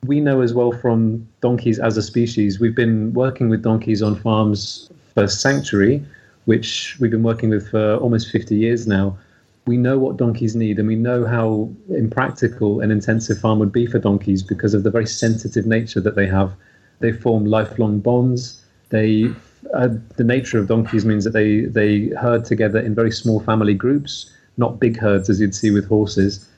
We 0.07 0.21
know 0.21 0.41
as 0.41 0.55
well 0.55 0.73
from 0.73 1.27
donkeys 1.41 1.79
as 1.79 1.97
a 1.97 2.03
species, 2.03 2.61
we've 2.61 2.75
been 2.75 3.13
working 3.13 3.49
with 3.49 3.63
donkeys 3.63 4.03
on 4.03 4.15
farms 4.17 4.91
for 5.15 5.27
sanctuary, 5.27 6.05
which 6.45 6.97
we've 7.01 7.11
been 7.11 7.23
working 7.23 7.51
with 7.51 7.69
for 7.71 7.97
almost 7.97 8.31
50 8.31 8.55
years 8.55 8.87
now. 8.87 9.19
We 9.67 9.77
know 9.77 9.99
what 9.99 10.17
donkeys 10.17 10.55
need, 10.55 10.79
and 10.79 10.87
we 10.87 10.95
know 10.95 11.25
how 11.25 11.71
impractical 11.89 12.81
an 12.81 12.91
intensive 12.93 13.39
farm 13.39 13.59
would 13.59 13.73
be 13.73 13.87
for 13.87 13.99
donkeys 13.99 14.43
because 14.43 14.75
of 14.75 14.85
the 14.85 14.91
very 14.91 15.07
sensitive 15.07 15.67
nature 15.67 16.01
that 16.01 16.15
they 16.15 16.27
have. 16.27 16.53
They 17.01 17.13
form 17.13 17.47
lifelong 17.47 17.99
bonds. 17.99 18.63
They 18.91 19.33
uh, 19.75 19.89
the 20.17 20.25
nature 20.25 20.59
of 20.59 20.69
donkeys 20.69 21.05
means 21.05 21.25
that 21.25 21.33
they 21.33 21.63
they 21.63 22.09
herd 22.11 22.45
together 22.45 22.79
in 22.79 22.95
very 22.95 23.11
small 23.11 23.41
family 23.41 23.75
groups, 23.75 24.31
not 24.57 24.79
big 24.79 24.99
herds 24.99 25.29
as 25.29 25.41
you'd 25.41 25.55
see 25.55 25.73
with 25.73 25.89
horses. 25.89 26.49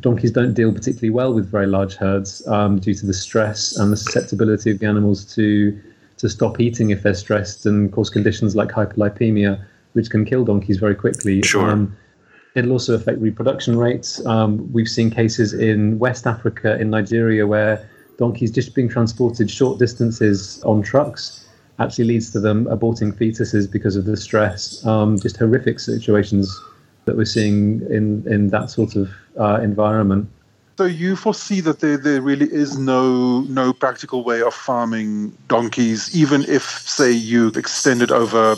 Donkeys 0.00 0.32
don't 0.32 0.54
deal 0.54 0.72
particularly 0.72 1.10
well 1.10 1.32
with 1.32 1.48
very 1.48 1.66
large 1.66 1.94
herds 1.94 2.46
um, 2.48 2.78
due 2.78 2.94
to 2.94 3.06
the 3.06 3.14
stress 3.14 3.76
and 3.76 3.92
the 3.92 3.96
susceptibility 3.96 4.70
of 4.70 4.78
the 4.78 4.86
animals 4.86 5.24
to 5.34 5.78
to 6.16 6.28
stop 6.28 6.60
eating 6.60 6.90
if 6.90 7.02
they're 7.02 7.14
stressed 7.14 7.66
and 7.66 7.92
cause 7.92 8.08
conditions 8.08 8.54
like 8.54 8.68
hyperlipemia, 8.68 9.64
which 9.94 10.10
can 10.10 10.24
kill 10.24 10.44
donkeys 10.44 10.78
very 10.78 10.94
quickly. 10.94 11.42
Sure. 11.42 11.70
Um, 11.70 11.96
it'll 12.54 12.72
also 12.72 12.94
affect 12.94 13.18
reproduction 13.20 13.76
rates. 13.76 14.24
Um, 14.24 14.72
we've 14.72 14.88
seen 14.88 15.10
cases 15.10 15.52
in 15.52 15.98
West 15.98 16.26
Africa, 16.26 16.80
in 16.80 16.90
Nigeria, 16.90 17.46
where 17.46 17.88
donkeys 18.16 18.52
just 18.52 18.74
being 18.74 18.88
transported 18.88 19.50
short 19.50 19.78
distances 19.78 20.62
on 20.62 20.82
trucks 20.82 21.48
actually 21.80 22.04
leads 22.04 22.30
to 22.30 22.40
them 22.40 22.66
aborting 22.66 23.12
fetuses 23.12 23.70
because 23.70 23.96
of 23.96 24.04
the 24.04 24.16
stress. 24.16 24.84
Um, 24.86 25.18
just 25.18 25.36
horrific 25.36 25.80
situations 25.80 26.56
that 27.04 27.16
we're 27.16 27.24
seeing 27.24 27.80
in, 27.90 28.24
in 28.26 28.48
that 28.48 28.70
sort 28.70 28.96
of 28.96 29.10
uh, 29.38 29.60
environment. 29.62 30.28
So 30.76 30.84
you 30.84 31.14
foresee 31.14 31.60
that 31.60 31.80
there, 31.80 31.96
there 31.96 32.20
really 32.20 32.52
is 32.52 32.76
no 32.76 33.42
no 33.42 33.72
practical 33.72 34.24
way 34.24 34.42
of 34.42 34.52
farming 34.52 35.36
donkeys, 35.46 36.14
even 36.16 36.42
if, 36.48 36.62
say, 36.62 37.12
you 37.12 37.48
extend 37.48 38.02
it 38.02 38.10
over 38.10 38.56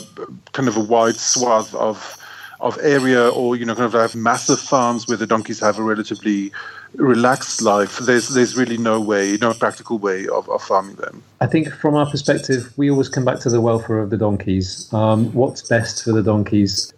kind 0.53 0.67
of 0.67 0.77
a 0.77 0.83
wide 0.83 1.17
swath 1.17 1.75
of 1.75 2.17
of 2.59 2.75
area, 2.81 3.29
or 3.29 3.55
you 3.55 3.65
know, 3.65 3.75
kind 3.75 3.85
of 3.85 3.93
have 3.93 4.15
massive 4.15 4.59
farms 4.59 5.07
where 5.07 5.17
the 5.17 5.27
donkeys 5.27 5.59
have 5.59 5.77
a 5.77 5.83
relatively 5.83 6.51
relaxed 6.95 7.61
life, 7.61 7.99
there's 7.99 8.29
there's 8.29 8.55
really 8.57 8.77
no 8.77 8.99
way, 8.99 9.37
no 9.39 9.53
practical 9.53 9.97
way 9.97 10.27
of, 10.27 10.49
of 10.49 10.61
farming 10.63 10.95
them. 10.95 11.23
I 11.41 11.47
think 11.47 11.71
from 11.73 11.95
our 11.95 12.09
perspective, 12.09 12.73
we 12.77 12.89
always 12.89 13.09
come 13.09 13.25
back 13.25 13.39
to 13.41 13.49
the 13.49 13.61
welfare 13.61 13.99
of 13.99 14.09
the 14.09 14.17
donkeys. 14.17 14.91
Um, 14.93 15.31
what's 15.33 15.61
best 15.61 16.03
for 16.03 16.11
the 16.11 16.23
donkeys? 16.23 16.93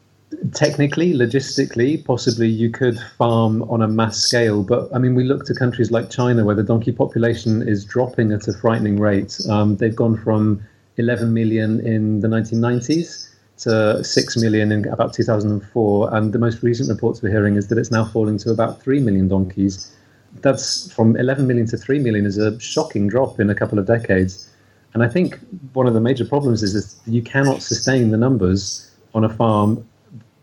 Technically, 0.54 1.14
logistically, 1.14 2.04
possibly 2.04 2.48
you 2.48 2.70
could 2.70 3.00
farm 3.18 3.64
on 3.64 3.82
a 3.82 3.88
mass 3.88 4.18
scale, 4.18 4.64
but 4.64 4.90
I 4.94 4.98
mean, 4.98 5.16
we 5.16 5.24
look 5.24 5.46
to 5.46 5.54
countries 5.54 5.92
like 5.92 6.10
China 6.10 6.46
where 6.46 6.56
the 6.56 6.64
donkey 6.64 6.92
population 6.92 7.68
is 7.68 7.84
dropping 7.84 8.32
at 8.32 8.48
a 8.48 8.54
frightening 8.54 9.00
rate. 9.00 9.38
Um, 9.50 9.76
they've 9.78 9.96
gone 9.96 10.18
from 10.18 10.62
11 10.98 11.34
million 11.34 11.86
in 11.86 12.22
the 12.22 12.28
1990s 12.28 13.30
to 13.60 14.04
6 14.04 14.38
million 14.38 14.72
in 14.72 14.88
about 14.88 15.14
2004. 15.14 16.16
And 16.16 16.34
the 16.34 16.40
most 16.40 16.64
recent 16.64 16.90
reports 16.90 17.22
we're 17.22 17.32
hearing 17.32 17.56
is 17.56 17.68
that 17.68 17.78
it's 17.78 17.92
now 17.92 18.06
falling 18.06 18.38
to 18.40 18.52
about 18.52 18.82
3 18.82 19.00
million 19.02 19.28
donkeys. 19.28 19.94
That's 20.42 20.92
from 20.94 21.18
11 21.18 21.48
million 21.48 21.68
to 21.68 21.78
3 21.78 22.00
million 22.00 22.26
is 22.26 22.38
a 22.38 22.60
shocking 22.60 23.08
drop 23.08 23.40
in 23.40 23.50
a 23.50 23.56
couple 23.56 23.80
of 23.80 23.86
decades. 23.86 24.50
And 24.94 25.04
I 25.04 25.08
think 25.08 25.40
one 25.74 25.88
of 25.88 25.94
the 25.94 26.02
major 26.02 26.26
problems 26.26 26.64
is 26.64 26.74
that 26.74 27.12
you 27.12 27.22
cannot 27.22 27.62
sustain 27.62 28.12
the 28.12 28.18
numbers 28.18 28.90
on 29.14 29.24
a 29.24 29.30
farm 29.30 29.88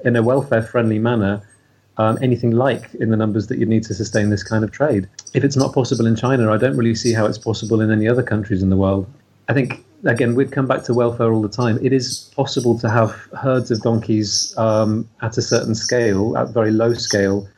in 0.04 0.16
a 0.16 0.22
welfare 0.22 0.62
friendly 0.62 0.98
manner 0.98 1.42
um, 1.98 2.18
anything 2.20 2.50
like 2.50 2.94
in 2.94 3.10
the 3.10 3.16
numbers 3.16 3.46
that 3.46 3.58
you 3.58 3.66
need 3.66 3.82
to 3.84 3.94
sustain 3.94 4.30
this 4.30 4.42
kind 4.42 4.64
of 4.64 4.70
trade. 4.70 5.08
If 5.34 5.44
it's 5.44 5.56
not 5.56 5.72
possible 5.72 6.06
in 6.06 6.16
China, 6.16 6.52
I 6.52 6.58
don't 6.58 6.76
really 6.76 6.94
see 6.94 7.12
how 7.12 7.26
it's 7.26 7.38
possible 7.38 7.80
in 7.80 7.90
any 7.90 8.06
other 8.08 8.22
countries 8.22 8.62
in 8.62 8.70
the 8.70 8.76
world. 8.76 9.06
I 9.48 9.54
think 9.54 9.84
again, 10.04 10.34
we'd 10.34 10.52
come 10.52 10.66
back 10.66 10.82
to 10.84 10.94
welfare 10.94 11.32
all 11.32 11.42
the 11.42 11.48
time. 11.48 11.78
It 11.82 11.92
is 11.92 12.30
possible 12.36 12.78
to 12.78 12.90
have 12.90 13.10
herds 13.40 13.70
of 13.70 13.80
donkeys 13.80 14.56
um, 14.58 15.08
at 15.22 15.38
a 15.38 15.42
certain 15.42 15.74
scale, 15.74 16.36
at 16.36 16.50
very 16.50 16.70
low 16.70 16.92
scale, 16.92 17.48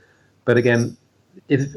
but 0.45 0.57
again, 0.57 0.97
it, 1.49 1.69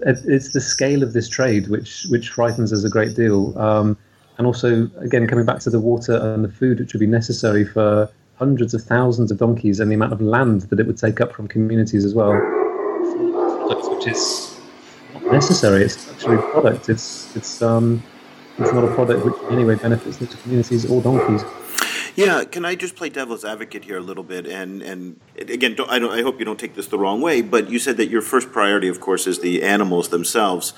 it's 0.00 0.52
the 0.52 0.60
scale 0.60 1.02
of 1.02 1.12
this 1.12 1.28
trade 1.28 1.68
which 1.68 2.06
which 2.10 2.28
frightens 2.30 2.72
us 2.72 2.84
a 2.84 2.88
great 2.90 3.16
deal. 3.16 3.58
Um, 3.58 3.96
and 4.38 4.46
also, 4.46 4.90
again, 4.98 5.26
coming 5.26 5.46
back 5.46 5.60
to 5.60 5.70
the 5.70 5.80
water 5.80 6.14
and 6.16 6.44
the 6.44 6.50
food 6.50 6.78
which 6.78 6.92
would 6.92 7.00
be 7.00 7.06
necessary 7.06 7.64
for 7.64 8.10
hundreds 8.38 8.74
of 8.74 8.82
thousands 8.82 9.30
of 9.30 9.38
donkeys 9.38 9.80
and 9.80 9.90
the 9.90 9.94
amount 9.94 10.12
of 10.12 10.20
land 10.20 10.62
that 10.62 10.78
it 10.78 10.86
would 10.86 10.98
take 10.98 11.20
up 11.20 11.32
from 11.32 11.48
communities 11.48 12.04
as 12.04 12.14
well, 12.14 12.32
which 13.94 14.06
is 14.06 14.58
not 15.14 15.24
necessary. 15.32 15.84
It's 15.84 16.10
actually 16.10 16.36
a 16.36 16.42
product. 16.42 16.88
It's 16.88 17.34
it's 17.36 17.62
um, 17.62 18.02
it's 18.58 18.72
not 18.72 18.84
a 18.84 18.94
product 18.94 19.24
which 19.24 19.34
in 19.44 19.52
any 19.52 19.64
way 19.64 19.74
benefits 19.76 20.18
the 20.18 20.26
communities 20.26 20.88
or 20.90 21.02
donkeys. 21.02 21.44
Yeah, 22.14 22.44
can 22.44 22.64
I 22.64 22.76
just 22.76 22.96
play 22.96 23.10
devil's 23.10 23.44
advocate 23.44 23.84
here 23.84 23.98
a 23.98 24.00
little 24.00 24.24
bit? 24.24 24.46
And 24.46 24.82
and 24.82 25.20
again, 25.38 25.74
don't, 25.74 25.90
I 25.90 25.98
don't. 25.98 26.12
I 26.12 26.22
hope 26.22 26.38
you 26.38 26.44
don't 26.44 26.58
take 26.58 26.74
this 26.74 26.86
the 26.86 26.98
wrong 26.98 27.20
way. 27.20 27.42
But 27.42 27.68
you 27.70 27.78
said 27.78 27.98
that 27.98 28.08
your 28.08 28.22
first 28.22 28.52
priority, 28.52 28.88
of 28.88 29.00
course, 29.00 29.26
is 29.26 29.40
the 29.40 29.62
animals 29.62 30.08
themselves. 30.08 30.72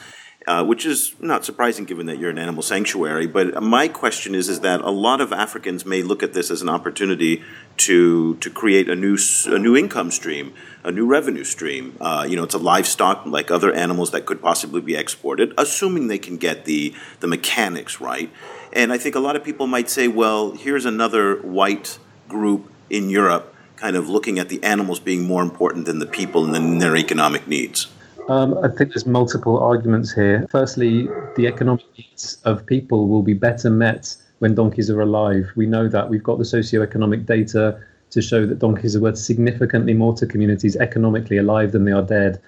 Uh, 0.48 0.64
which 0.64 0.86
is 0.86 1.14
not 1.20 1.44
surprising 1.44 1.84
given 1.84 2.06
that 2.06 2.16
you're 2.16 2.30
an 2.30 2.38
animal 2.38 2.62
sanctuary. 2.62 3.26
But 3.26 3.62
my 3.62 3.86
question 3.86 4.34
is, 4.34 4.48
is 4.48 4.60
that 4.60 4.80
a 4.80 4.88
lot 4.88 5.20
of 5.20 5.30
Africans 5.30 5.84
may 5.84 6.00
look 6.00 6.22
at 6.22 6.32
this 6.32 6.50
as 6.50 6.62
an 6.62 6.70
opportunity 6.70 7.42
to 7.88 8.36
to 8.36 8.48
create 8.48 8.88
a 8.88 8.96
new 8.96 9.18
a 9.44 9.58
new 9.58 9.76
income 9.76 10.10
stream, 10.10 10.54
a 10.82 10.90
new 10.90 11.04
revenue 11.06 11.44
stream. 11.44 11.98
Uh, 12.00 12.24
you 12.26 12.34
know, 12.34 12.44
it's 12.44 12.54
a 12.54 12.58
livestock 12.58 13.26
like 13.26 13.50
other 13.50 13.70
animals 13.74 14.10
that 14.12 14.24
could 14.24 14.40
possibly 14.40 14.80
be 14.80 14.94
exported, 14.94 15.52
assuming 15.58 16.08
they 16.08 16.18
can 16.18 16.38
get 16.38 16.64
the 16.64 16.94
the 17.20 17.26
mechanics 17.26 18.00
right. 18.00 18.30
And 18.72 18.90
I 18.90 18.96
think 18.96 19.14
a 19.14 19.20
lot 19.20 19.36
of 19.36 19.44
people 19.44 19.66
might 19.66 19.90
say, 19.90 20.08
well, 20.08 20.52
here's 20.52 20.86
another 20.86 21.42
white 21.42 21.98
group 22.26 22.72
in 22.88 23.10
Europe 23.10 23.54
kind 23.76 23.96
of 23.96 24.08
looking 24.08 24.38
at 24.38 24.48
the 24.48 24.64
animals 24.64 24.98
being 24.98 25.26
more 25.26 25.42
important 25.42 25.84
than 25.84 25.98
the 25.98 26.06
people 26.06 26.54
and 26.54 26.80
their 26.80 26.96
economic 26.96 27.46
needs. 27.46 27.88
Um, 28.28 28.58
I 28.62 28.68
think 28.68 28.90
there's 28.90 29.06
multiple 29.06 29.58
arguments 29.58 30.12
here. 30.12 30.46
Firstly, 30.50 31.08
the 31.36 31.46
economic 31.46 31.86
needs 31.96 32.38
of 32.44 32.64
people 32.66 33.08
will 33.08 33.22
be 33.22 33.32
better 33.32 33.70
met 33.70 34.14
when 34.40 34.54
donkeys 34.54 34.90
are 34.90 35.00
alive. 35.00 35.50
We 35.56 35.64
know 35.64 35.88
that. 35.88 36.10
We've 36.10 36.22
got 36.22 36.38
the 36.38 36.44
socio-economic 36.44 37.24
data 37.24 37.80
to 38.10 38.22
show 38.22 38.44
that 38.44 38.58
donkeys 38.58 38.94
are 38.94 39.00
worth 39.00 39.18
significantly 39.18 39.94
more 39.94 40.14
to 40.14 40.26
communities 40.26 40.76
economically 40.76 41.38
alive 41.38 41.72
than 41.72 41.84
they 41.84 41.92
are 41.92 42.02
dead. 42.02 42.40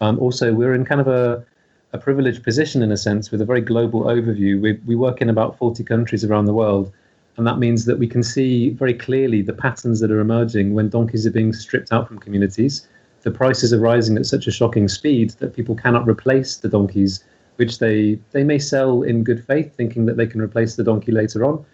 Um, 0.00 0.18
also, 0.20 0.52
we're 0.54 0.74
in 0.74 0.84
kind 0.84 1.00
of 1.00 1.08
a, 1.08 1.44
a 1.92 1.98
privileged 1.98 2.44
position 2.44 2.80
in 2.80 2.92
a 2.92 2.96
sense 2.96 3.32
with 3.32 3.40
a 3.40 3.44
very 3.44 3.60
global 3.60 4.04
overview. 4.04 4.60
We, 4.60 4.74
we 4.86 4.94
work 4.94 5.20
in 5.20 5.28
about 5.28 5.58
40 5.58 5.82
countries 5.82 6.24
around 6.24 6.44
the 6.44 6.54
world. 6.54 6.92
And 7.36 7.46
that 7.48 7.58
means 7.58 7.84
that 7.86 7.98
we 7.98 8.06
can 8.06 8.22
see 8.22 8.70
very 8.70 8.94
clearly 8.94 9.42
the 9.42 9.52
patterns 9.52 9.98
that 10.00 10.10
are 10.12 10.20
emerging 10.20 10.72
when 10.72 10.88
donkeys 10.88 11.26
are 11.26 11.32
being 11.32 11.52
stripped 11.52 11.92
out 11.92 12.06
from 12.06 12.18
communities 12.18 12.86
the 13.26 13.32
prices 13.32 13.72
are 13.72 13.80
rising 13.80 14.16
at 14.16 14.24
such 14.24 14.46
a 14.46 14.52
shocking 14.52 14.86
speed 14.86 15.30
that 15.40 15.52
people 15.52 15.74
cannot 15.74 16.06
replace 16.06 16.58
the 16.58 16.68
donkeys, 16.68 17.24
which 17.56 17.80
they, 17.80 18.20
they 18.30 18.44
may 18.44 18.56
sell 18.56 19.02
in 19.02 19.24
good 19.24 19.44
faith, 19.44 19.74
thinking 19.74 20.06
that 20.06 20.16
they 20.16 20.28
can 20.28 20.40
replace 20.40 20.76
the 20.76 20.84
donkey 20.84 21.10
later 21.10 21.44
on. 21.44 21.64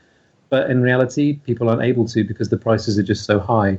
But 0.48 0.70
in 0.70 0.80
reality, 0.80 1.34
people 1.44 1.68
aren't 1.68 1.82
able 1.82 2.08
to 2.08 2.24
because 2.24 2.48
the 2.48 2.56
prices 2.56 2.98
are 2.98 3.02
just 3.02 3.26
so 3.26 3.38
high. 3.38 3.78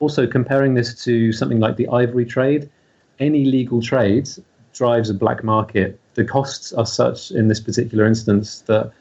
Also, 0.00 0.26
comparing 0.26 0.74
this 0.74 1.02
to 1.04 1.32
something 1.32 1.58
like 1.58 1.76
the 1.76 1.88
ivory 1.88 2.26
trade, 2.26 2.68
any 3.20 3.46
legal 3.46 3.80
trade 3.80 4.28
drives 4.74 5.08
a 5.08 5.14
black 5.14 5.42
market. 5.42 5.98
The 6.12 6.26
costs 6.26 6.74
are 6.74 6.84
such 6.84 7.30
in 7.30 7.48
this 7.48 7.58
particular 7.58 8.04
instance 8.04 8.60
that 8.66 8.92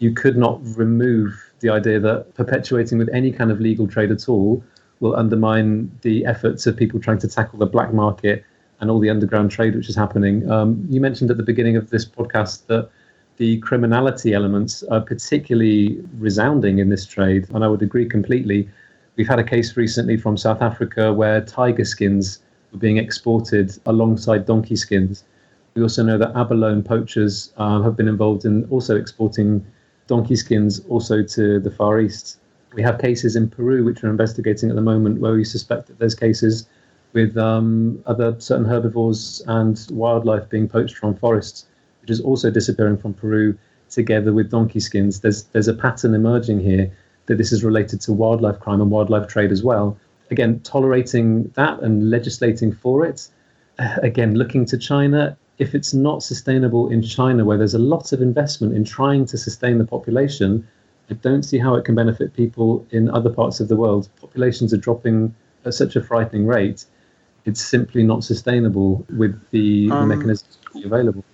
you 0.00 0.12
could 0.12 0.36
not 0.36 0.60
remove 0.76 1.34
the 1.60 1.70
idea 1.70 1.98
that 1.98 2.34
perpetuating 2.34 2.98
with 2.98 3.08
any 3.08 3.32
kind 3.32 3.50
of 3.50 3.58
legal 3.58 3.88
trade 3.88 4.10
at 4.10 4.28
all 4.28 4.62
will 5.00 5.16
undermine 5.16 5.90
the 6.02 6.24
efforts 6.26 6.66
of 6.66 6.76
people 6.76 7.00
trying 7.00 7.18
to 7.18 7.28
tackle 7.28 7.58
the 7.58 7.66
black 7.66 7.92
market 7.92 8.44
and 8.80 8.90
all 8.90 8.98
the 8.98 9.10
underground 9.10 9.50
trade 9.50 9.74
which 9.74 9.88
is 9.88 9.96
happening. 9.96 10.48
Um, 10.50 10.86
you 10.88 11.00
mentioned 11.00 11.30
at 11.30 11.36
the 11.36 11.42
beginning 11.42 11.76
of 11.76 11.90
this 11.90 12.04
podcast 12.04 12.66
that 12.66 12.90
the 13.36 13.58
criminality 13.58 14.32
elements 14.32 14.82
are 14.84 15.00
particularly 15.00 16.00
resounding 16.18 16.78
in 16.78 16.88
this 16.88 17.06
trade, 17.06 17.48
and 17.52 17.64
I 17.64 17.68
would 17.68 17.82
agree 17.82 18.06
completely. 18.06 18.68
We've 19.16 19.28
had 19.28 19.38
a 19.38 19.44
case 19.44 19.76
recently 19.76 20.16
from 20.16 20.36
South 20.36 20.62
Africa 20.62 21.12
where 21.12 21.40
tiger 21.40 21.84
skins 21.84 22.40
were 22.72 22.78
being 22.78 22.98
exported 22.98 23.76
alongside 23.86 24.46
donkey 24.46 24.76
skins. 24.76 25.24
We 25.74 25.82
also 25.82 26.04
know 26.04 26.18
that 26.18 26.36
abalone 26.36 26.82
poachers 26.82 27.52
uh, 27.56 27.82
have 27.82 27.96
been 27.96 28.08
involved 28.08 28.44
in 28.44 28.64
also 28.66 28.96
exporting 28.96 29.66
donkey 30.06 30.36
skins 30.36 30.80
also 30.88 31.22
to 31.22 31.58
the 31.58 31.70
Far 31.70 32.00
East. 32.00 32.38
We 32.74 32.82
have 32.82 32.98
cases 32.98 33.36
in 33.36 33.48
Peru 33.48 33.84
which 33.84 34.02
we're 34.02 34.10
investigating 34.10 34.68
at 34.68 34.76
the 34.76 34.82
moment 34.82 35.20
where 35.20 35.32
we 35.32 35.44
suspect 35.44 35.86
that 35.86 35.98
there's 35.98 36.14
cases 36.14 36.68
with 37.12 37.36
um, 37.36 38.02
other 38.06 38.34
certain 38.40 38.64
herbivores 38.64 39.42
and 39.46 39.80
wildlife 39.90 40.48
being 40.48 40.68
poached 40.68 40.96
from 40.96 41.14
forests, 41.14 41.66
which 42.00 42.10
is 42.10 42.20
also 42.20 42.50
disappearing 42.50 42.96
from 42.96 43.14
Peru 43.14 43.56
together 43.88 44.32
with 44.32 44.50
donkey 44.50 44.80
skins. 44.80 45.20
There's 45.20 45.44
there's 45.44 45.68
a 45.68 45.74
pattern 45.74 46.14
emerging 46.14 46.60
here 46.60 46.90
that 47.26 47.38
this 47.38 47.52
is 47.52 47.64
related 47.64 48.00
to 48.02 48.12
wildlife 48.12 48.58
crime 48.60 48.80
and 48.80 48.90
wildlife 48.90 49.28
trade 49.28 49.52
as 49.52 49.62
well. 49.62 49.96
Again, 50.30 50.60
tolerating 50.60 51.50
that 51.54 51.80
and 51.80 52.10
legislating 52.10 52.72
for 52.72 53.06
it. 53.06 53.28
Again, 53.78 54.34
looking 54.34 54.64
to 54.66 54.76
China, 54.78 55.36
if 55.58 55.74
it's 55.74 55.94
not 55.94 56.22
sustainable 56.22 56.90
in 56.90 57.02
China, 57.02 57.44
where 57.44 57.56
there's 57.56 57.74
a 57.74 57.78
lot 57.78 58.12
of 58.12 58.20
investment 58.20 58.74
in 58.74 58.84
trying 58.84 59.26
to 59.26 59.38
sustain 59.38 59.78
the 59.78 59.84
population, 59.84 60.66
I 61.10 61.14
don't 61.14 61.42
see 61.42 61.58
how 61.58 61.74
it 61.74 61.84
can 61.84 61.94
benefit 61.94 62.34
people 62.34 62.86
in 62.90 63.10
other 63.10 63.30
parts 63.30 63.60
of 63.60 63.68
the 63.68 63.76
world. 63.76 64.08
Populations 64.20 64.72
are 64.72 64.78
dropping 64.78 65.34
at 65.64 65.74
such 65.74 65.96
a 65.96 66.02
frightening 66.02 66.46
rate. 66.46 66.86
It's 67.44 67.60
simply 67.60 68.02
not 68.02 68.24
sustainable 68.24 69.04
with 69.14 69.38
the, 69.50 69.90
um, 69.90 70.08
mechanisms 70.08 70.58
available. 70.82 71.24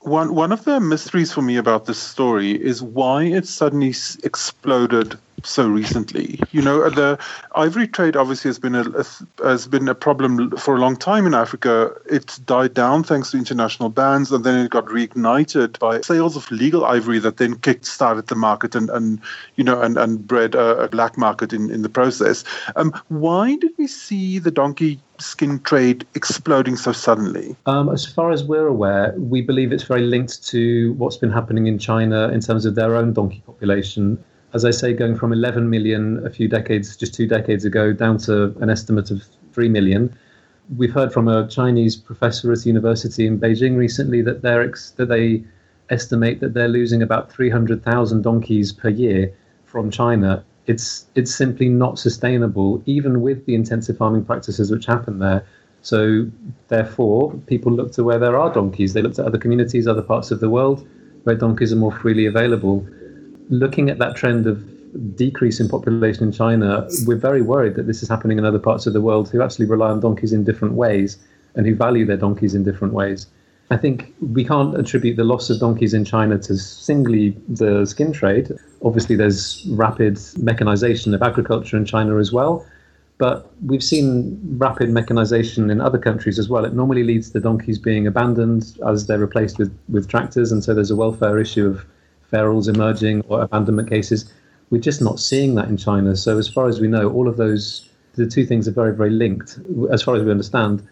One 0.00 0.34
one 0.34 0.52
of 0.52 0.64
the 0.64 0.78
mysteries 0.78 1.32
for 1.32 1.42
me 1.42 1.56
about 1.56 1.86
this 1.86 1.98
story 1.98 2.52
is 2.52 2.80
why 2.80 3.24
it 3.24 3.46
suddenly 3.46 3.92
exploded 4.22 5.18
so 5.42 5.68
recently. 5.68 6.40
You 6.52 6.62
know, 6.62 6.88
the 6.90 7.18
ivory 7.54 7.88
trade 7.88 8.16
obviously 8.16 8.48
has 8.48 8.58
been 8.58 8.74
a, 8.74 8.84
a, 8.90 9.04
has 9.44 9.66
been 9.66 9.88
a 9.88 9.94
problem 9.94 10.56
for 10.56 10.76
a 10.76 10.80
long 10.80 10.96
time 10.96 11.26
in 11.26 11.34
Africa. 11.34 11.92
It 12.10 12.38
died 12.46 12.74
down 12.74 13.02
thanks 13.02 13.30
to 13.30 13.38
international 13.38 13.88
bans, 13.88 14.32
and 14.32 14.44
then 14.44 14.64
it 14.64 14.70
got 14.70 14.86
reignited 14.86 15.78
by 15.78 16.00
sales 16.00 16.36
of 16.36 16.50
legal 16.50 16.84
ivory 16.84 17.18
that 17.20 17.36
then 17.36 17.56
kick-started 17.56 18.26
the 18.28 18.34
market 18.34 18.74
and, 18.74 18.90
and 18.90 19.20
you 19.56 19.64
know 19.64 19.80
and, 19.80 19.96
and 19.96 20.26
bred 20.26 20.54
a, 20.54 20.84
a 20.84 20.88
black 20.88 21.18
market 21.18 21.52
in, 21.52 21.70
in 21.70 21.82
the 21.82 21.88
process. 21.88 22.44
Um, 22.76 22.92
why 23.08 23.56
did 23.56 23.72
we 23.78 23.86
see 23.86 24.38
the 24.38 24.50
donkey 24.50 25.00
skin 25.18 25.60
trade 25.60 26.06
exploding 26.14 26.76
so 26.76 26.92
suddenly? 26.92 27.56
Um, 27.66 27.88
as 27.88 28.04
far 28.04 28.30
as 28.30 28.44
we're 28.44 28.66
aware, 28.66 29.14
we 29.16 29.40
believe 29.40 29.72
it's 29.72 29.84
very 29.84 30.02
linked 30.02 30.46
to 30.48 30.92
what's 30.94 31.16
been 31.16 31.32
happening 31.32 31.66
in 31.66 31.78
China 31.78 32.28
in 32.28 32.40
terms 32.40 32.66
of 32.66 32.74
their 32.74 32.96
own 32.96 33.12
donkey 33.12 33.42
population 33.46 34.22
as 34.54 34.64
I 34.64 34.70
say, 34.70 34.92
going 34.92 35.16
from 35.16 35.32
11 35.32 35.68
million 35.68 36.24
a 36.26 36.30
few 36.30 36.48
decades, 36.48 36.96
just 36.96 37.14
two 37.14 37.26
decades 37.26 37.64
ago, 37.64 37.92
down 37.92 38.18
to 38.18 38.56
an 38.60 38.70
estimate 38.70 39.10
of 39.10 39.22
3 39.52 39.68
million. 39.68 40.16
We've 40.76 40.92
heard 40.92 41.12
from 41.12 41.28
a 41.28 41.46
Chinese 41.48 41.96
professor 41.96 42.52
at 42.52 42.64
a 42.64 42.68
university 42.68 43.26
in 43.26 43.38
Beijing 43.38 43.76
recently 43.76 44.22
that, 44.22 44.42
they're 44.42 44.62
ex- 44.62 44.90
that 44.92 45.06
they 45.06 45.44
estimate 45.90 46.40
that 46.40 46.54
they're 46.54 46.68
losing 46.68 47.02
about 47.02 47.30
300,000 47.30 48.22
donkeys 48.22 48.72
per 48.72 48.88
year 48.88 49.32
from 49.64 49.90
China. 49.90 50.44
It's, 50.66 51.06
it's 51.14 51.34
simply 51.34 51.68
not 51.68 51.98
sustainable, 51.98 52.82
even 52.86 53.20
with 53.20 53.46
the 53.46 53.54
intensive 53.54 53.96
farming 53.96 54.24
practices 54.24 54.70
which 54.70 54.86
happen 54.86 55.18
there. 55.18 55.44
So, 55.82 56.28
therefore, 56.66 57.32
people 57.46 57.70
look 57.70 57.92
to 57.92 58.02
where 58.02 58.18
there 58.18 58.36
are 58.36 58.52
donkeys. 58.52 58.92
They 58.92 59.02
look 59.02 59.14
to 59.14 59.24
other 59.24 59.38
communities, 59.38 59.86
other 59.86 60.02
parts 60.02 60.32
of 60.32 60.40
the 60.40 60.50
world 60.50 60.86
where 61.22 61.36
donkeys 61.36 61.72
are 61.72 61.76
more 61.76 61.92
freely 61.92 62.26
available 62.26 62.86
looking 63.48 63.90
at 63.90 63.98
that 63.98 64.16
trend 64.16 64.46
of 64.46 64.64
decrease 65.16 65.60
in 65.60 65.68
population 65.68 66.24
in 66.24 66.32
China, 66.32 66.88
we're 67.04 67.16
very 67.16 67.42
worried 67.42 67.74
that 67.74 67.86
this 67.86 68.02
is 68.02 68.08
happening 68.08 68.38
in 68.38 68.44
other 68.44 68.58
parts 68.58 68.86
of 68.86 68.92
the 68.92 69.00
world 69.00 69.28
who 69.30 69.42
actually 69.42 69.66
rely 69.66 69.90
on 69.90 70.00
donkeys 70.00 70.32
in 70.32 70.44
different 70.44 70.74
ways 70.74 71.18
and 71.54 71.66
who 71.66 71.74
value 71.74 72.04
their 72.04 72.16
donkeys 72.16 72.54
in 72.54 72.64
different 72.64 72.94
ways. 72.94 73.26
I 73.70 73.76
think 73.76 74.14
we 74.20 74.44
can't 74.44 74.78
attribute 74.78 75.16
the 75.16 75.24
loss 75.24 75.50
of 75.50 75.58
donkeys 75.58 75.92
in 75.92 76.04
China 76.04 76.38
to 76.38 76.56
singly 76.56 77.36
the 77.48 77.84
skin 77.84 78.12
trade. 78.12 78.52
Obviously, 78.84 79.16
there's 79.16 79.66
rapid 79.70 80.20
mechanization 80.38 81.14
of 81.14 81.22
agriculture 81.22 81.76
in 81.76 81.84
China 81.84 82.18
as 82.18 82.32
well. 82.32 82.64
But 83.18 83.50
we've 83.64 83.82
seen 83.82 84.38
rapid 84.58 84.90
mechanization 84.90 85.70
in 85.70 85.80
other 85.80 85.98
countries 85.98 86.38
as 86.38 86.48
well. 86.48 86.64
It 86.64 86.74
normally 86.74 87.02
leads 87.02 87.30
to 87.30 87.40
donkeys 87.40 87.78
being 87.78 88.06
abandoned 88.06 88.78
as 88.86 89.06
they're 89.06 89.18
replaced 89.18 89.58
with, 89.58 89.76
with 89.88 90.06
tractors. 90.06 90.52
And 90.52 90.62
so 90.62 90.74
there's 90.74 90.90
a 90.90 90.96
welfare 90.96 91.38
issue 91.38 91.66
of 91.66 91.84
ferals 92.32 92.72
emerging 92.72 93.22
or 93.28 93.42
abandonment 93.42 93.88
cases. 93.88 94.32
We're 94.70 94.80
just 94.80 95.00
not 95.00 95.20
seeing 95.20 95.54
that 95.54 95.68
in 95.68 95.76
China. 95.76 96.16
So, 96.16 96.38
as 96.38 96.48
far 96.48 96.68
as 96.68 96.80
we 96.80 96.88
know, 96.88 97.10
all 97.10 97.28
of 97.28 97.36
those, 97.36 97.88
the 98.14 98.26
two 98.26 98.44
things 98.44 98.66
are 98.66 98.72
very, 98.72 98.94
very 98.94 99.10
linked. 99.10 99.58
As 99.90 100.02
far 100.02 100.16
as 100.16 100.22
we 100.22 100.30
understand, 100.30 100.86